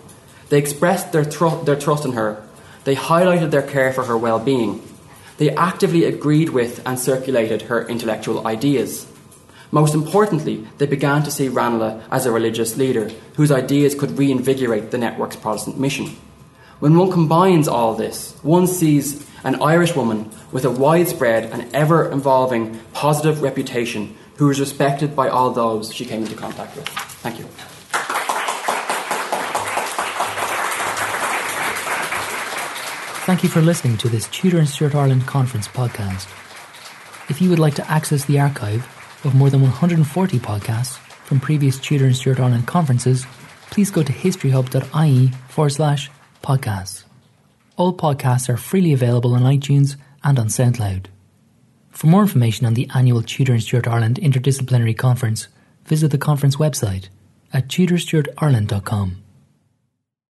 They 0.49 0.57
expressed 0.57 1.13
their, 1.13 1.23
their 1.23 1.77
trust 1.77 2.03
in 2.03 2.13
her, 2.13 2.45
they 2.83 2.95
highlighted 2.95 3.51
their 3.51 3.61
care 3.61 3.93
for 3.93 4.03
her 4.03 4.17
well 4.17 4.39
being, 4.39 4.81
they 5.37 5.51
actively 5.51 6.03
agreed 6.03 6.49
with 6.49 6.85
and 6.85 6.99
circulated 6.99 7.63
her 7.63 7.87
intellectual 7.87 8.45
ideas. 8.45 9.07
Most 9.71 9.95
importantly, 9.95 10.67
they 10.77 10.85
began 10.85 11.23
to 11.23 11.31
see 11.31 11.47
Ranelagh 11.47 12.03
as 12.11 12.25
a 12.25 12.31
religious 12.31 12.77
leader 12.77 13.09
whose 13.35 13.51
ideas 13.51 13.95
could 13.95 14.17
reinvigorate 14.17 14.91
the 14.91 14.97
network's 14.97 15.37
Protestant 15.37 15.79
mission. 15.79 16.15
When 16.79 16.97
one 16.97 17.09
combines 17.09 17.67
all 17.69 17.95
this, 17.95 18.37
one 18.43 18.67
sees 18.67 19.25
an 19.43 19.61
Irish 19.61 19.95
woman 19.95 20.29
with 20.51 20.65
a 20.65 20.71
widespread 20.71 21.51
and 21.51 21.73
ever 21.75 22.11
evolving 22.11 22.79
positive 22.93 23.41
reputation 23.41 24.15
who 24.37 24.47
was 24.47 24.59
respected 24.59 25.15
by 25.15 25.29
all 25.29 25.51
those 25.51 25.93
she 25.93 26.05
came 26.05 26.23
into 26.23 26.35
contact 26.35 26.75
with. 26.75 26.87
Thank 26.87 27.39
you. 27.39 27.45
Thank 33.25 33.41
you 33.41 33.47
for 33.47 33.61
listening 33.61 33.97
to 33.99 34.09
this 34.09 34.27
Tudor 34.27 34.59
and 34.59 34.67
Stuart 34.67 34.95
Ireland 34.95 35.25
Conference 35.25 35.67
podcast. 35.67 36.27
If 37.29 37.41
you 37.41 37.49
would 37.49 37.59
like 37.59 37.75
to 37.75 37.89
access 37.89 38.25
the 38.25 38.39
archive 38.39 38.85
of 39.23 39.33
more 39.33 39.49
than 39.49 39.61
140 39.61 40.39
podcasts 40.39 40.97
from 40.97 41.39
previous 41.39 41.79
Tudor 41.79 42.05
and 42.05 42.15
Stuart 42.15 42.41
Ireland 42.41 42.67
conferences, 42.67 43.25
please 43.71 43.91
go 43.91 44.03
to 44.03 44.11
historyhub.ie 44.11 45.31
forward 45.47 45.69
slash 45.69 46.11
podcasts. 46.43 47.05
All 47.75 47.95
podcasts 47.95 48.49
are 48.49 48.57
freely 48.57 48.93
available 48.93 49.33
on 49.33 49.41
iTunes 49.41 49.95
and 50.23 50.37
on 50.37 50.47
SoundCloud. 50.47 51.07
For 51.89 52.07
more 52.07 52.21
information 52.21 52.67
on 52.67 52.75
the 52.75 52.89
annual 52.93 53.23
Tudor 53.23 53.53
and 53.53 53.63
Stuart 53.63 53.87
Ireland 53.87 54.19
Interdisciplinary 54.21 54.95
Conference, 54.97 55.47
visit 55.85 56.11
the 56.11 56.17
conference 56.17 56.57
website 56.57 57.09
at 57.51 57.67
tudorstuartireland.com. 57.67 59.22